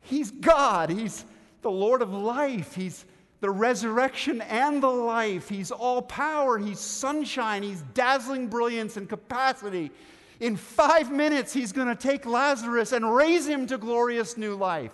He's 0.01 0.31
God, 0.31 0.89
He's 0.89 1.25
the 1.61 1.71
Lord 1.71 2.01
of 2.01 2.13
life, 2.13 2.75
He's 2.75 3.05
the 3.39 3.49
resurrection 3.49 4.41
and 4.41 4.81
the 4.81 4.87
life. 4.87 5.49
He's 5.49 5.71
all 5.71 6.01
power, 6.01 6.57
He's 6.57 6.79
sunshine, 6.79 7.63
He's 7.63 7.83
dazzling 7.93 8.47
brilliance 8.47 8.97
and 8.97 9.07
capacity. 9.07 9.91
In 10.39 10.55
five 10.55 11.11
minutes, 11.11 11.53
He's 11.53 11.71
going 11.71 11.87
to 11.87 11.95
take 11.95 12.25
Lazarus 12.25 12.91
and 12.91 13.15
raise 13.15 13.47
him 13.47 13.67
to 13.67 13.77
glorious 13.77 14.37
new 14.37 14.55
life. 14.55 14.91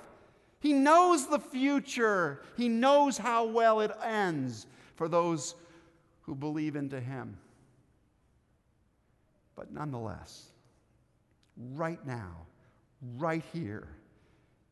He 0.59 0.71
knows 0.71 1.27
the 1.27 1.39
future. 1.39 2.41
He 2.55 2.69
knows 2.69 3.17
how 3.17 3.45
well 3.45 3.81
it 3.81 3.91
ends 4.01 4.65
for 4.95 5.09
those 5.09 5.55
who 6.21 6.35
believe 6.35 6.77
into 6.77 7.01
Him. 7.01 7.37
But 9.57 9.73
nonetheless, 9.73 10.51
right 11.73 12.03
now, 12.07 12.45
right 13.17 13.43
here, 13.51 13.89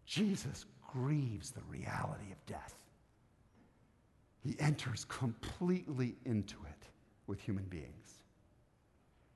Jesus 0.05 0.65
grieves 0.93 1.51
the 1.51 1.61
reality 1.69 2.31
of 2.31 2.45
death. 2.45 2.80
He 4.43 4.55
enters 4.59 5.05
completely 5.05 6.15
into 6.25 6.55
it 6.69 6.87
with 7.27 7.39
human 7.39 7.65
beings. 7.65 8.19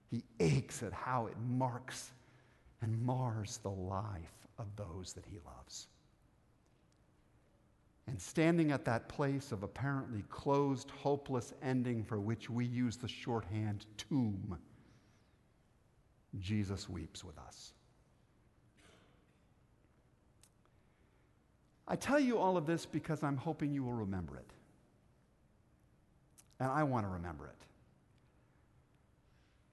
He 0.09 0.23
aches 0.39 0.81
at 0.83 0.93
how 0.93 1.27
it 1.27 1.35
marks 1.47 2.11
and 2.81 3.01
mars 3.01 3.59
the 3.61 3.69
life 3.69 4.47
of 4.57 4.67
those 4.75 5.13
that 5.13 5.25
he 5.25 5.37
loves. 5.45 5.87
And 8.07 8.21
standing 8.21 8.71
at 8.71 8.85
that 8.85 9.09
place 9.09 9.51
of 9.51 9.63
apparently 9.63 10.23
closed, 10.29 10.91
hopeless 10.91 11.53
ending 11.63 12.03
for 12.03 12.19
which 12.19 12.49
we 12.49 12.65
use 12.65 12.97
the 12.97 13.07
shorthand 13.07 13.85
tomb, 13.97 14.57
Jesus 16.39 16.87
weeps 16.87 17.23
with 17.23 17.37
us. 17.39 17.73
I 21.87 21.95
tell 21.95 22.19
you 22.19 22.37
all 22.37 22.57
of 22.57 22.65
this 22.65 22.85
because 22.85 23.23
I'm 23.23 23.37
hoping 23.37 23.73
you 23.73 23.83
will 23.83 23.93
remember 23.93 24.37
it. 24.37 24.54
And 26.59 26.71
I 26.71 26.83
want 26.83 27.05
to 27.05 27.09
remember 27.09 27.45
it. 27.45 27.65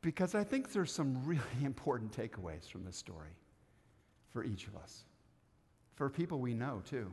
Because 0.01 0.35
I 0.35 0.42
think 0.42 0.73
there's 0.73 0.92
some 0.92 1.25
really 1.25 1.42
important 1.64 2.16
takeaways 2.16 2.68
from 2.68 2.85
this 2.85 2.97
story 2.97 3.37
for 4.33 4.45
each 4.45 4.66
of 4.66 4.77
us, 4.77 5.05
for 5.95 6.09
people 6.09 6.40
we 6.40 6.55
know 6.55 6.83
too. 6.88 7.12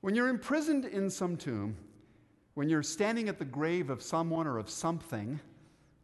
When 0.00 0.14
you're 0.14 0.28
imprisoned 0.28 0.84
in 0.84 1.10
some 1.10 1.36
tomb, 1.36 1.76
when 2.54 2.68
you're 2.68 2.82
standing 2.82 3.28
at 3.28 3.38
the 3.38 3.44
grave 3.44 3.90
of 3.90 4.02
someone 4.02 4.46
or 4.46 4.58
of 4.58 4.70
something 4.70 5.38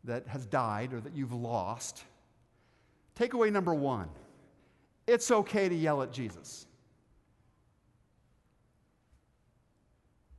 that 0.05 0.27
has 0.29 0.46
died 0.46 0.92
or 0.92 1.00
that 1.00 1.16
you've 1.16 1.33
lost, 1.33 2.05
takeaway 3.18 3.50
number 3.50 3.74
one 3.74 4.09
it's 5.07 5.31
okay 5.31 5.68
to 5.68 5.74
yell 5.74 6.03
at 6.03 6.12
Jesus. 6.12 6.66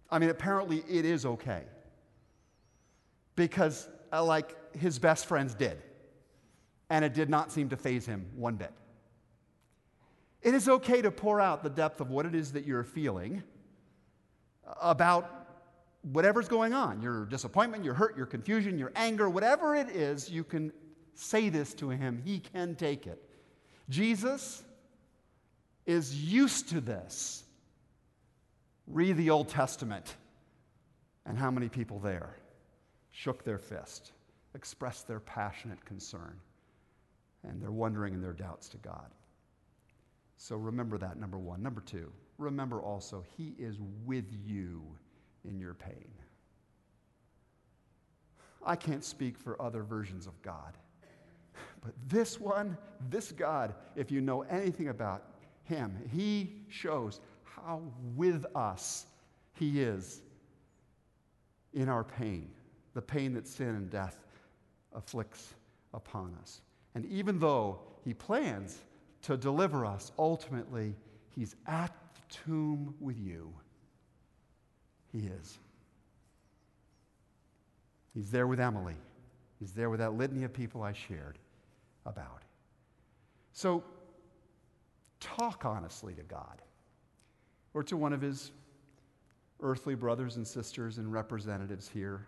I 0.09 0.19
mean, 0.19 0.29
apparently 0.29 0.83
it 0.89 1.05
is 1.05 1.25
okay. 1.25 1.63
Because, 3.35 3.87
uh, 4.13 4.23
like 4.23 4.55
his 4.75 4.99
best 4.99 5.25
friends 5.25 5.53
did, 5.53 5.77
and 6.89 7.03
it 7.03 7.13
did 7.13 7.29
not 7.29 7.51
seem 7.51 7.69
to 7.69 7.77
faze 7.77 8.05
him 8.05 8.25
one 8.35 8.55
bit. 8.55 8.71
It 10.41 10.53
is 10.53 10.69
okay 10.69 11.01
to 11.01 11.09
pour 11.11 11.41
out 11.41 11.63
the 11.63 11.69
depth 11.69 12.01
of 12.01 12.11
what 12.11 12.25
it 12.25 12.35
is 12.35 12.51
that 12.53 12.65
you're 12.65 12.83
feeling 12.83 13.41
about 14.81 15.47
whatever's 16.11 16.47
going 16.47 16.73
on 16.73 17.01
your 17.01 17.25
disappointment, 17.25 17.83
your 17.83 17.95
hurt, 17.95 18.15
your 18.15 18.25
confusion, 18.25 18.77
your 18.77 18.91
anger, 18.95 19.29
whatever 19.29 19.75
it 19.75 19.89
is, 19.89 20.29
you 20.29 20.43
can 20.43 20.71
say 21.15 21.49
this 21.49 21.73
to 21.73 21.89
him. 21.89 22.21
He 22.23 22.39
can 22.39 22.75
take 22.75 23.07
it. 23.07 23.21
Jesus 23.89 24.63
is 25.85 26.15
used 26.15 26.69
to 26.69 26.81
this. 26.81 27.44
Read 28.87 29.17
the 29.17 29.29
Old 29.29 29.49
Testament 29.49 30.15
and 31.25 31.37
how 31.37 31.49
many 31.49 31.69
people 31.69 31.99
there 31.99 32.37
shook 33.11 33.43
their 33.43 33.57
fist, 33.57 34.11
expressed 34.53 35.07
their 35.07 35.19
passionate 35.19 35.83
concern, 35.85 36.39
and 37.43 37.61
their 37.61 37.71
wondering 37.71 38.13
and 38.13 38.23
their 38.23 38.33
doubts 38.33 38.69
to 38.69 38.77
God. 38.77 39.09
So 40.37 40.55
remember 40.55 40.97
that, 40.97 41.17
number 41.17 41.37
one. 41.37 41.63
Number 41.63 41.81
two, 41.81 42.11
remember 42.37 42.81
also, 42.81 43.23
He 43.37 43.55
is 43.57 43.77
with 44.05 44.25
you 44.45 44.83
in 45.43 45.59
your 45.59 45.73
pain. 45.73 46.09
I 48.65 48.75
can't 48.75 49.03
speak 49.03 49.37
for 49.37 49.61
other 49.61 49.83
versions 49.83 50.27
of 50.27 50.39
God. 50.41 50.77
But 51.81 51.93
this 52.07 52.39
one, 52.39 52.77
this 53.09 53.31
God, 53.31 53.75
if 53.95 54.11
you 54.11 54.21
know 54.21 54.41
anything 54.41 54.89
about 54.89 55.23
Him, 55.63 55.95
He 56.11 56.65
shows 56.67 57.21
how 57.55 57.81
with 58.15 58.45
us 58.55 59.05
He 59.53 59.81
is 59.81 60.21
in 61.73 61.89
our 61.89 62.03
pain, 62.03 62.49
the 62.93 63.01
pain 63.01 63.33
that 63.33 63.47
sin 63.47 63.69
and 63.69 63.89
death 63.89 64.17
afflicts 64.93 65.53
upon 65.93 66.35
us. 66.41 66.61
And 66.93 67.05
even 67.05 67.39
though 67.39 67.79
He 68.03 68.13
plans 68.13 68.79
to 69.23 69.37
deliver 69.37 69.85
us, 69.85 70.11
ultimately, 70.17 70.95
He's 71.35 71.55
at 71.67 71.93
the 72.13 72.35
tomb 72.45 72.95
with 72.99 73.19
you. 73.19 73.53
He 75.11 75.27
is. 75.27 75.57
He's 78.13 78.31
there 78.31 78.47
with 78.47 78.59
Emily. 78.59 78.95
He's 79.59 79.73
there 79.73 79.89
with 79.89 79.99
that 79.99 80.13
litany 80.13 80.43
of 80.43 80.53
people 80.53 80.83
I 80.83 80.93
shared 80.93 81.37
about. 82.05 82.43
So, 83.51 83.83
talk 85.19 85.65
honestly 85.65 86.13
to 86.13 86.23
God 86.23 86.61
or 87.75 87.83
to 87.83 87.97
one 87.97 88.13
of 88.13 88.21
his 88.21 88.51
earthly 89.61 89.93
brothers 89.93 90.37
and 90.37 90.47
sisters 90.47 90.97
and 90.97 91.11
representatives 91.11 91.87
here. 91.87 92.25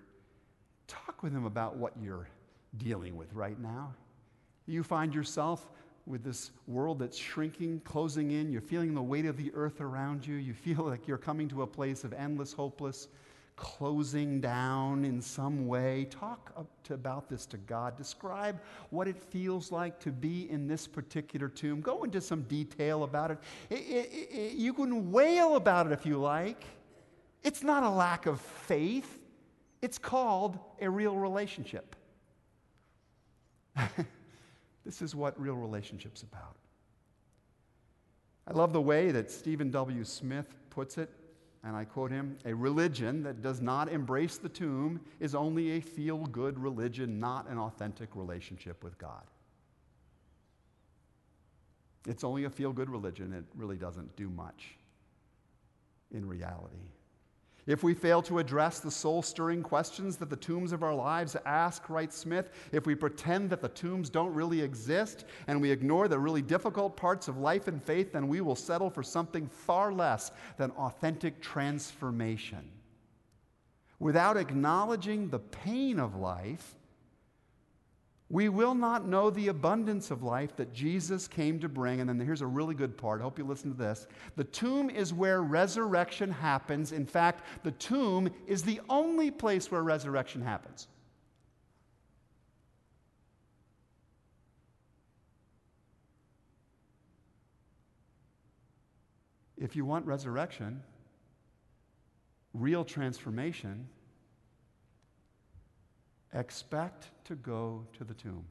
Talk 0.87 1.23
with 1.23 1.33
him 1.33 1.45
about 1.45 1.77
what 1.77 1.93
you're 1.99 2.27
dealing 2.77 3.15
with 3.15 3.33
right 3.33 3.59
now. 3.59 3.93
You 4.67 4.83
find 4.83 5.15
yourself 5.15 5.67
with 6.05 6.23
this 6.23 6.51
world 6.67 6.99
that's 6.99 7.17
shrinking, 7.17 7.79
closing 7.85 8.31
in. 8.31 8.51
You're 8.51 8.61
feeling 8.61 8.93
the 8.93 9.01
weight 9.01 9.25
of 9.25 9.37
the 9.37 9.51
earth 9.53 9.79
around 9.81 10.27
you. 10.27 10.35
You 10.35 10.53
feel 10.53 10.83
like 10.83 11.07
you're 11.07 11.17
coming 11.17 11.47
to 11.49 11.63
a 11.63 11.67
place 11.67 12.03
of 12.03 12.13
endless, 12.13 12.51
hopeless 12.53 13.07
closing 13.57 14.39
down 14.39 15.03
in 15.03 15.21
some 15.21 15.67
way. 15.67 16.07
Talk 16.09 16.65
to, 16.85 16.93
about 16.93 17.27
this 17.27 17.45
to 17.47 17.57
God. 17.57 17.97
Describe 17.97 18.61
what 18.91 19.07
it 19.07 19.21
feels 19.21 19.71
like 19.71 19.99
to 19.99 20.11
be 20.11 20.49
in 20.49 20.67
this 20.67 20.87
particular 20.87 21.49
tomb. 21.49 21.81
Go 21.81 22.03
into 22.03 22.21
some 22.21 22.43
detail 22.43 23.03
about 23.03 23.31
it. 23.31 23.39
It, 23.69 23.79
it, 23.79 24.29
it. 24.31 24.53
You 24.53 24.73
can 24.73 25.11
wail 25.11 25.57
about 25.57 25.87
it 25.87 25.91
if 25.91 26.05
you 26.05 26.17
like. 26.17 26.63
It's 27.43 27.63
not 27.63 27.83
a 27.83 27.89
lack 27.89 28.25
of 28.25 28.39
faith, 28.39 29.19
it's 29.81 29.97
called 29.97 30.57
a 30.81 30.89
real 30.89 31.15
relationship. 31.15 31.95
this 34.85 35.01
is 35.01 35.15
what 35.15 35.39
real 35.39 35.55
relationship's 35.55 36.23
about. 36.23 36.55
I 38.47 38.53
love 38.53 38.73
the 38.73 38.81
way 38.81 39.11
that 39.11 39.29
Stephen 39.29 39.71
W. 39.71 40.03
Smith 40.03 40.55
puts 40.69 40.97
it 40.97 41.09
and 41.67 41.75
I 41.75 41.83
quote 41.83 42.11
him, 42.11 42.37
a 42.45 42.55
religion 42.55 43.23
that 43.23 43.41
does 43.41 43.59
not 43.59 43.89
embrace 43.89 44.37
the 44.37 44.47
tomb 44.47 45.01
is 45.19 45.35
only 45.35 45.71
a 45.71 45.81
feel 45.81 46.19
good 46.27 46.57
religion, 46.57 47.19
not 47.19 47.49
an 47.49 47.57
authentic 47.57 48.15
relationship 48.15 48.85
with 48.85 48.97
God. 48.97 49.23
It's 52.07 52.23
only 52.23 52.45
a 52.45 52.49
feel 52.49 52.71
good 52.71 52.89
religion, 52.89 53.33
it 53.33 53.43
really 53.53 53.75
doesn't 53.75 54.15
do 54.15 54.29
much 54.29 54.77
in 56.13 56.25
reality. 56.25 56.87
If 57.67 57.83
we 57.83 57.93
fail 57.93 58.21
to 58.23 58.39
address 58.39 58.79
the 58.79 58.89
soul 58.89 59.21
stirring 59.21 59.61
questions 59.61 60.15
that 60.17 60.29
the 60.29 60.37
tombs 60.37 60.71
of 60.71 60.83
our 60.83 60.95
lives 60.95 61.35
ask, 61.45 61.89
writes 61.89 62.15
Smith, 62.15 62.49
if 62.71 62.87
we 62.87 62.95
pretend 62.95 63.49
that 63.49 63.61
the 63.61 63.67
tombs 63.67 64.09
don't 64.09 64.33
really 64.33 64.61
exist 64.61 65.25
and 65.47 65.61
we 65.61 65.69
ignore 65.69 66.07
the 66.07 66.17
really 66.17 66.41
difficult 66.41 66.95
parts 66.95 67.27
of 67.27 67.37
life 67.37 67.67
and 67.67 67.83
faith, 67.83 68.13
then 68.13 68.29
we 68.29 68.39
will 68.39 68.55
settle 68.55 68.89
for 68.89 69.03
something 69.03 69.47
far 69.47 69.91
less 69.91 70.31
than 70.55 70.71
authentic 70.71 71.41
transformation. 71.41 72.71
Without 73.99 74.37
acknowledging 74.37 75.27
the 75.27 75.39
pain 75.39 75.99
of 75.99 76.15
life, 76.15 76.76
we 78.29 78.49
will 78.49 78.75
not 78.75 79.07
know 79.07 79.29
the 79.29 79.47
abundance 79.47 80.11
of 80.11 80.21
life 80.21 80.55
that 80.57 80.73
Jesus 80.73 81.27
came 81.27 81.59
to 81.59 81.69
bring. 81.69 82.01
And 82.01 82.09
then 82.09 82.19
here's 82.19 82.41
a 82.41 82.47
really 82.47 82.75
good 82.75 82.97
part. 82.97 83.21
I 83.21 83.23
hope 83.23 83.37
you 83.37 83.45
listen 83.45 83.71
to 83.71 83.77
this. 83.77 84.07
The 84.35 84.43
tomb 84.43 84.89
is 84.89 85.13
where 85.13 85.41
resurrection 85.41 86.31
happens. 86.31 86.91
In 86.91 87.05
fact, 87.05 87.45
the 87.63 87.71
tomb 87.71 88.29
is 88.45 88.63
the 88.63 88.81
only 88.89 89.31
place 89.31 89.71
where 89.71 89.81
resurrection 89.81 90.41
happens. 90.41 90.87
If 99.57 99.75
you 99.75 99.85
want 99.85 100.05
resurrection, 100.05 100.83
real 102.53 102.83
transformation, 102.83 103.87
expect 106.33 107.09
to 107.25 107.35
go 107.35 107.85
to 107.97 108.03
the 108.03 108.13
tomb 108.13 108.45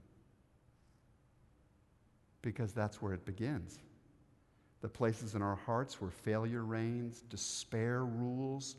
because 2.42 2.72
that's 2.72 3.02
where 3.02 3.12
it 3.12 3.24
begins. 3.24 3.80
The 4.80 4.88
places 4.88 5.34
in 5.34 5.42
our 5.42 5.56
hearts 5.56 6.00
where 6.00 6.10
failure 6.10 6.64
reigns, 6.64 7.22
despair 7.22 8.04
rules, 8.04 8.76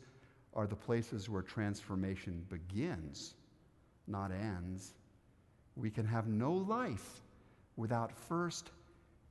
are 0.54 0.66
the 0.66 0.74
places 0.74 1.28
where 1.28 1.42
transformation 1.42 2.44
begins, 2.48 3.34
not 4.06 4.32
ends. 4.32 4.94
We 5.76 5.90
can 5.90 6.06
have 6.06 6.26
no 6.26 6.52
life 6.52 7.20
without 7.76 8.10
first 8.10 8.70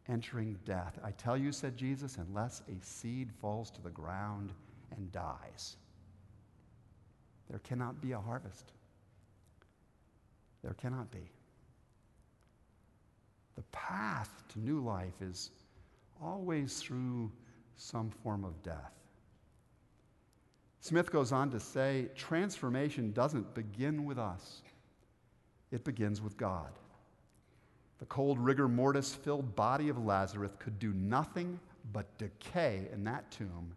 entering 0.08 0.58
death. 0.66 1.00
I 1.04 1.12
tell 1.12 1.36
you, 1.36 1.52
said 1.52 1.76
Jesus, 1.76 2.18
unless 2.18 2.62
a 2.70 2.86
seed 2.86 3.32
falls 3.42 3.72
to 3.72 3.82
the 3.82 3.90
ground 3.90 4.54
and 4.96 5.12
dies, 5.12 5.78
there 7.50 7.60
cannot 7.60 8.02
be 8.02 8.12
a 8.12 8.20
harvest. 8.20 8.72
There 10.64 10.74
cannot 10.74 11.12
be. 11.12 11.32
The 13.56 13.64
path 13.72 14.44
to 14.50 14.60
new 14.60 14.80
life 14.80 15.22
is 15.22 15.52
always 16.22 16.80
through 16.80 17.32
some 17.76 18.10
form 18.10 18.44
of 18.44 18.62
death. 18.64 18.94
Smith 20.80 21.12
goes 21.12 21.32
on 21.32 21.50
to 21.52 21.60
say 21.60 22.08
transformation 22.16 23.12
doesn't 23.12 23.54
begin 23.54 24.06
with 24.06 24.18
us, 24.18 24.62
it 25.72 25.84
begins 25.84 26.22
with 26.22 26.38
God. 26.38 26.72
The 28.00 28.06
cold 28.06 28.40
rigor 28.40 28.68
mortis 28.68 29.14
filled 29.14 29.56
body 29.56 29.90
of 29.90 29.98
Lazarus 29.98 30.52
could 30.60 30.78
do 30.78 30.94
nothing 30.94 31.60
but 31.92 32.18
decay 32.18 32.88
in 32.94 33.04
that 33.06 33.32
tomb 33.32 33.74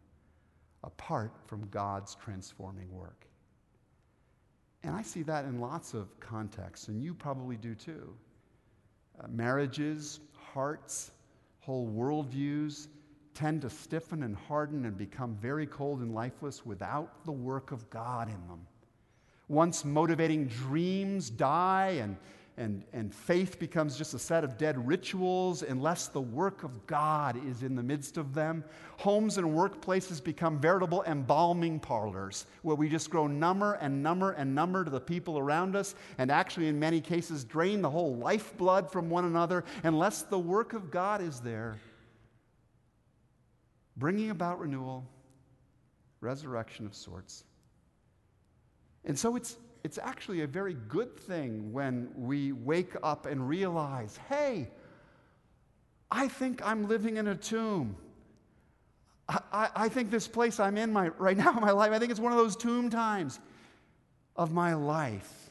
apart 0.84 1.32
from 1.46 1.68
God's 1.68 2.14
transforming 2.16 2.90
work. 2.92 3.26
And 4.82 4.94
I 4.94 5.02
see 5.02 5.22
that 5.24 5.44
in 5.44 5.60
lots 5.60 5.94
of 5.94 6.18
contexts, 6.20 6.88
and 6.88 7.02
you 7.02 7.12
probably 7.12 7.56
do 7.56 7.74
too. 7.74 8.14
Uh, 9.22 9.28
marriages, 9.28 10.20
hearts, 10.32 11.10
whole 11.60 11.86
worldviews 11.88 12.88
tend 13.34 13.62
to 13.62 13.70
stiffen 13.70 14.22
and 14.22 14.34
harden 14.34 14.86
and 14.86 14.96
become 14.96 15.36
very 15.36 15.66
cold 15.66 16.00
and 16.00 16.14
lifeless 16.14 16.64
without 16.64 17.24
the 17.24 17.32
work 17.32 17.72
of 17.72 17.88
God 17.90 18.28
in 18.28 18.48
them. 18.48 18.66
Once 19.48 19.84
motivating 19.84 20.46
dreams 20.46 21.28
die 21.28 21.98
and 22.00 22.16
and, 22.56 22.84
and 22.92 23.14
faith 23.14 23.58
becomes 23.58 23.96
just 23.96 24.12
a 24.12 24.18
set 24.18 24.44
of 24.44 24.58
dead 24.58 24.86
rituals 24.86 25.62
unless 25.62 26.08
the 26.08 26.20
work 26.20 26.62
of 26.62 26.86
God 26.86 27.42
is 27.46 27.62
in 27.62 27.74
the 27.74 27.82
midst 27.82 28.18
of 28.18 28.34
them. 28.34 28.64
Homes 28.98 29.38
and 29.38 29.46
workplaces 29.46 30.22
become 30.22 30.58
veritable 30.58 31.02
embalming 31.04 31.80
parlors 31.80 32.46
where 32.62 32.76
we 32.76 32.88
just 32.88 33.08
grow 33.08 33.26
number 33.26 33.74
and 33.74 34.02
number 34.02 34.32
and 34.32 34.54
number 34.54 34.84
to 34.84 34.90
the 34.90 35.00
people 35.00 35.38
around 35.38 35.74
us 35.74 35.94
and 36.18 36.30
actually, 36.30 36.68
in 36.68 36.78
many 36.78 37.00
cases, 37.00 37.44
drain 37.44 37.80
the 37.80 37.90
whole 37.90 38.16
lifeblood 38.16 38.90
from 38.90 39.08
one 39.08 39.24
another 39.24 39.64
unless 39.84 40.22
the 40.22 40.38
work 40.38 40.74
of 40.74 40.90
God 40.90 41.22
is 41.22 41.40
there, 41.40 41.78
bringing 43.96 44.30
about 44.30 44.60
renewal, 44.60 45.06
resurrection 46.20 46.84
of 46.84 46.94
sorts. 46.94 47.44
And 49.04 49.18
so 49.18 49.36
it's 49.36 49.56
it's 49.82 49.98
actually 49.98 50.42
a 50.42 50.46
very 50.46 50.76
good 50.88 51.16
thing 51.16 51.72
when 51.72 52.10
we 52.14 52.52
wake 52.52 52.94
up 53.02 53.26
and 53.26 53.48
realize 53.48 54.18
hey, 54.28 54.68
I 56.10 56.28
think 56.28 56.60
I'm 56.66 56.88
living 56.88 57.16
in 57.16 57.28
a 57.28 57.34
tomb. 57.34 57.96
I, 59.28 59.40
I, 59.52 59.68
I, 59.76 59.88
think 59.88 60.10
this 60.10 60.26
place 60.26 60.58
I'm 60.58 60.76
in 60.76 60.92
my, 60.92 61.08
right 61.08 61.36
now 61.36 61.50
in 61.50 61.60
my 61.60 61.70
life, 61.70 61.92
I 61.92 61.98
think 61.98 62.10
it's 62.10 62.20
one 62.20 62.32
of 62.32 62.38
those 62.38 62.56
tomb 62.56 62.90
times 62.90 63.38
of 64.34 64.52
my 64.52 64.74
life. 64.74 65.49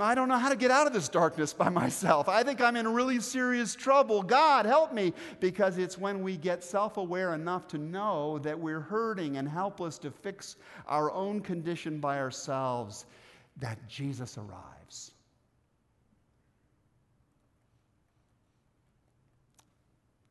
I 0.00 0.14
don't 0.14 0.28
know 0.28 0.38
how 0.38 0.48
to 0.48 0.56
get 0.56 0.70
out 0.70 0.86
of 0.86 0.92
this 0.92 1.08
darkness 1.08 1.52
by 1.52 1.68
myself. 1.70 2.28
I 2.28 2.42
think 2.42 2.60
I'm 2.60 2.76
in 2.76 2.86
really 2.86 3.20
serious 3.20 3.74
trouble. 3.74 4.22
God, 4.22 4.64
help 4.64 4.92
me. 4.92 5.12
Because 5.40 5.78
it's 5.78 5.98
when 5.98 6.22
we 6.22 6.36
get 6.36 6.62
self 6.62 6.96
aware 6.96 7.34
enough 7.34 7.66
to 7.68 7.78
know 7.78 8.38
that 8.40 8.58
we're 8.58 8.80
hurting 8.80 9.38
and 9.38 9.48
helpless 9.48 9.98
to 9.98 10.10
fix 10.10 10.56
our 10.86 11.10
own 11.10 11.40
condition 11.40 11.98
by 11.98 12.18
ourselves 12.18 13.06
that 13.58 13.78
Jesus 13.88 14.38
arrives. 14.38 15.12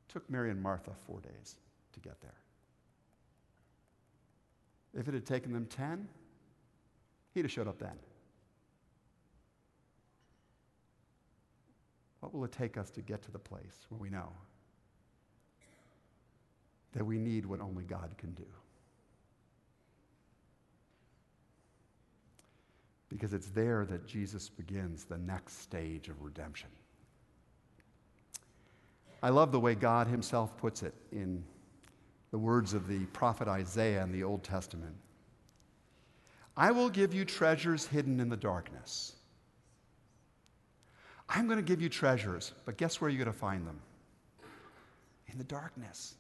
It 0.08 0.14
took 0.14 0.30
Mary 0.30 0.50
and 0.50 0.62
Martha 0.62 0.92
four 1.06 1.20
days 1.20 1.56
to 1.94 2.00
get 2.00 2.20
there. 2.22 2.32
If 4.94 5.08
it 5.08 5.14
had 5.14 5.26
taken 5.26 5.54
them 5.54 5.66
10, 5.66 6.08
he'd 7.34 7.46
have 7.46 7.52
showed 7.52 7.68
up 7.68 7.80
then. 7.80 7.98
What 12.22 12.34
will 12.34 12.46
it 12.46 12.52
take 12.52 12.78
us 12.78 12.90
to 12.92 13.02
get 13.02 13.22
to 13.24 13.32
the 13.32 13.40
place 13.40 13.86
where 13.90 14.00
we 14.00 14.10
know 14.10 14.32
that 16.94 17.04
we 17.04 17.18
need 17.18 17.46
what 17.46 17.60
only 17.60 17.84
God 17.84 18.16
can 18.18 18.32
do? 18.32 18.46
Because 23.10 23.34
it's 23.34 23.50
there 23.50 23.86
that 23.86 24.08
Jesus 24.08 24.50
begins 24.50 25.04
the 25.04 25.18
next 25.18 25.62
stage 25.62 26.08
of 26.08 26.22
redemption. 26.22 26.70
I 29.24 29.30
love 29.30 29.52
the 29.52 29.60
way 29.60 29.76
God 29.76 30.08
Himself 30.08 30.56
puts 30.58 30.84
it 30.84 30.94
in 31.12 31.44
the 32.30 32.38
words 32.38 32.74
of 32.74 32.88
the 32.88 33.06
prophet 33.08 33.48
Isaiah 33.48 34.04
in 34.04 34.12
the 34.12 34.24
Old 34.24 34.44
Testament. 34.44 34.96
I 36.56 36.72
will 36.72 36.90
give 36.90 37.14
you 37.14 37.26
treasures 37.26 37.86
hidden 37.88 38.20
in 38.20 38.30
the 38.30 38.38
darkness 38.38 39.16
I'm 41.34 41.48
going 41.48 41.58
to 41.58 41.63
give 41.63 41.82
you 41.82 41.88
treasures, 41.88 42.52
but 42.65 42.76
guess 42.76 43.00
where 43.00 43.10
you're 43.10 43.24
going 43.24 43.34
to 43.34 43.39
find 43.39 43.65
them? 43.65 43.80
In 45.28 45.38
the 45.38 45.46
darkness. 45.46 46.15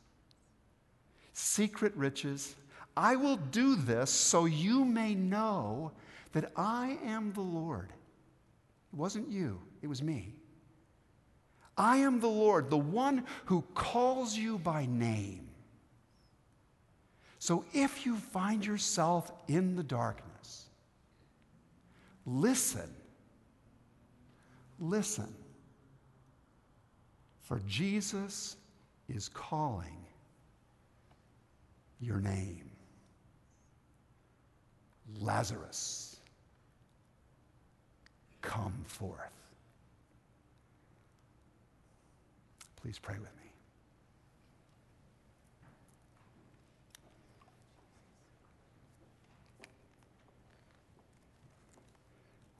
Secret 1.33 1.93
riches. 1.97 2.55
I 2.95 3.17
will 3.17 3.35
do 3.35 3.75
this 3.75 4.09
so 4.09 4.45
you 4.45 4.85
may 4.85 5.13
know 5.13 5.91
that 6.31 6.51
I 6.55 6.97
am 7.03 7.33
the 7.33 7.41
Lord. 7.41 7.89
It 8.93 8.97
wasn't 8.97 9.29
you, 9.29 9.59
it 9.81 9.87
was 9.87 10.01
me. 10.01 10.33
I 11.77 11.97
am 11.97 12.19
the 12.19 12.27
Lord, 12.27 12.69
the 12.69 12.77
one 12.77 13.25
who 13.45 13.63
calls 13.73 14.37
you 14.37 14.59
by 14.59 14.85
name. 14.85 15.49
So 17.39 17.65
if 17.73 18.05
you 18.05 18.15
find 18.15 18.65
yourself 18.65 19.31
in 19.47 19.75
the 19.75 19.83
darkness, 19.83 20.69
listen 22.25 22.93
Listen, 24.81 25.31
for 27.43 27.61
Jesus 27.67 28.57
is 29.07 29.29
calling 29.29 30.05
your 31.99 32.17
name 32.17 32.71
Lazarus, 35.19 36.17
come 38.41 38.73
forth. 38.87 39.19
Please 42.81 42.97
pray 42.97 43.15
with 43.19 43.29
me. 43.37 43.51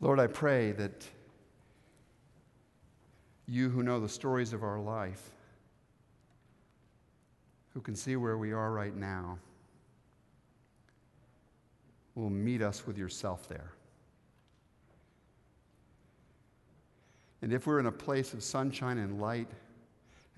Lord, 0.02 0.20
I 0.20 0.28
pray 0.28 0.72
that 0.74 1.04
you 3.48 3.70
who 3.70 3.84
know 3.84 4.00
the 4.00 4.10
stories 4.10 4.54
of 4.54 4.64
our 4.64 4.80
life, 4.80 5.32
who 7.74 7.82
can 7.82 7.96
see 7.96 8.16
where 8.16 8.38
we 8.38 8.52
are 8.52 8.72
right 8.72 8.96
now, 8.96 9.38
will 12.16 12.30
meet 12.30 12.62
us 12.62 12.86
with 12.86 12.98
yourself 12.98 13.48
there. 13.48 13.72
And 17.42 17.52
if 17.52 17.66
we're 17.66 17.80
in 17.80 17.88
a 17.88 17.92
place 17.92 18.34
of 18.34 18.44
sunshine 18.44 18.98
and 19.00 19.20
light 19.20 19.48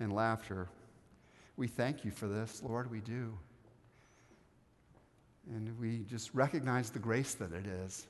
and 0.00 0.12
laughter, 0.12 0.68
we 1.56 1.68
thank 1.68 2.04
you 2.04 2.10
for 2.10 2.26
this, 2.26 2.62
Lord, 2.64 2.90
we 2.90 3.00
do. 3.00 3.36
And 5.54 5.78
we 5.78 6.04
just 6.08 6.34
recognize 6.34 6.90
the 6.90 6.98
grace 6.98 7.34
that 7.34 7.52
it 7.52 7.66
is. 7.66 8.06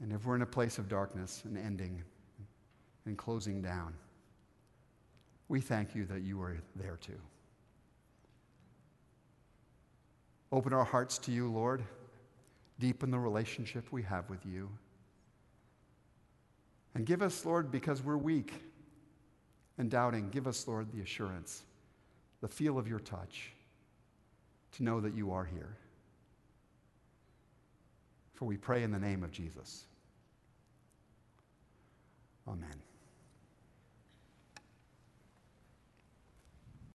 And 0.00 0.12
if 0.12 0.24
we're 0.24 0.36
in 0.36 0.42
a 0.42 0.46
place 0.46 0.78
of 0.78 0.88
darkness 0.88 1.42
and 1.44 1.58
ending, 1.58 2.02
and 3.06 3.16
closing 3.16 3.60
down, 3.60 3.94
we 5.48 5.60
thank 5.60 5.94
you 5.94 6.04
that 6.06 6.22
you 6.22 6.40
are 6.40 6.56
there 6.76 6.98
too. 7.00 7.20
Open 10.50 10.72
our 10.72 10.84
hearts 10.84 11.18
to 11.18 11.32
you, 11.32 11.50
Lord. 11.50 11.82
Deepen 12.78 13.10
the 13.10 13.18
relationship 13.18 13.86
we 13.90 14.02
have 14.02 14.28
with 14.28 14.44
you. 14.44 14.68
And 16.94 17.06
give 17.06 17.22
us, 17.22 17.44
Lord, 17.44 17.70
because 17.70 18.02
we're 18.02 18.18
weak 18.18 18.52
and 19.78 19.90
doubting, 19.90 20.28
give 20.28 20.46
us, 20.46 20.68
Lord, 20.68 20.92
the 20.92 21.00
assurance, 21.00 21.62
the 22.42 22.48
feel 22.48 22.78
of 22.78 22.86
your 22.86 23.00
touch 23.00 23.52
to 24.72 24.82
know 24.82 25.00
that 25.00 25.14
you 25.14 25.32
are 25.32 25.44
here. 25.44 25.76
For 28.34 28.44
we 28.44 28.56
pray 28.56 28.82
in 28.82 28.90
the 28.90 28.98
name 28.98 29.22
of 29.22 29.30
Jesus. 29.30 29.84
Amen. 32.46 32.91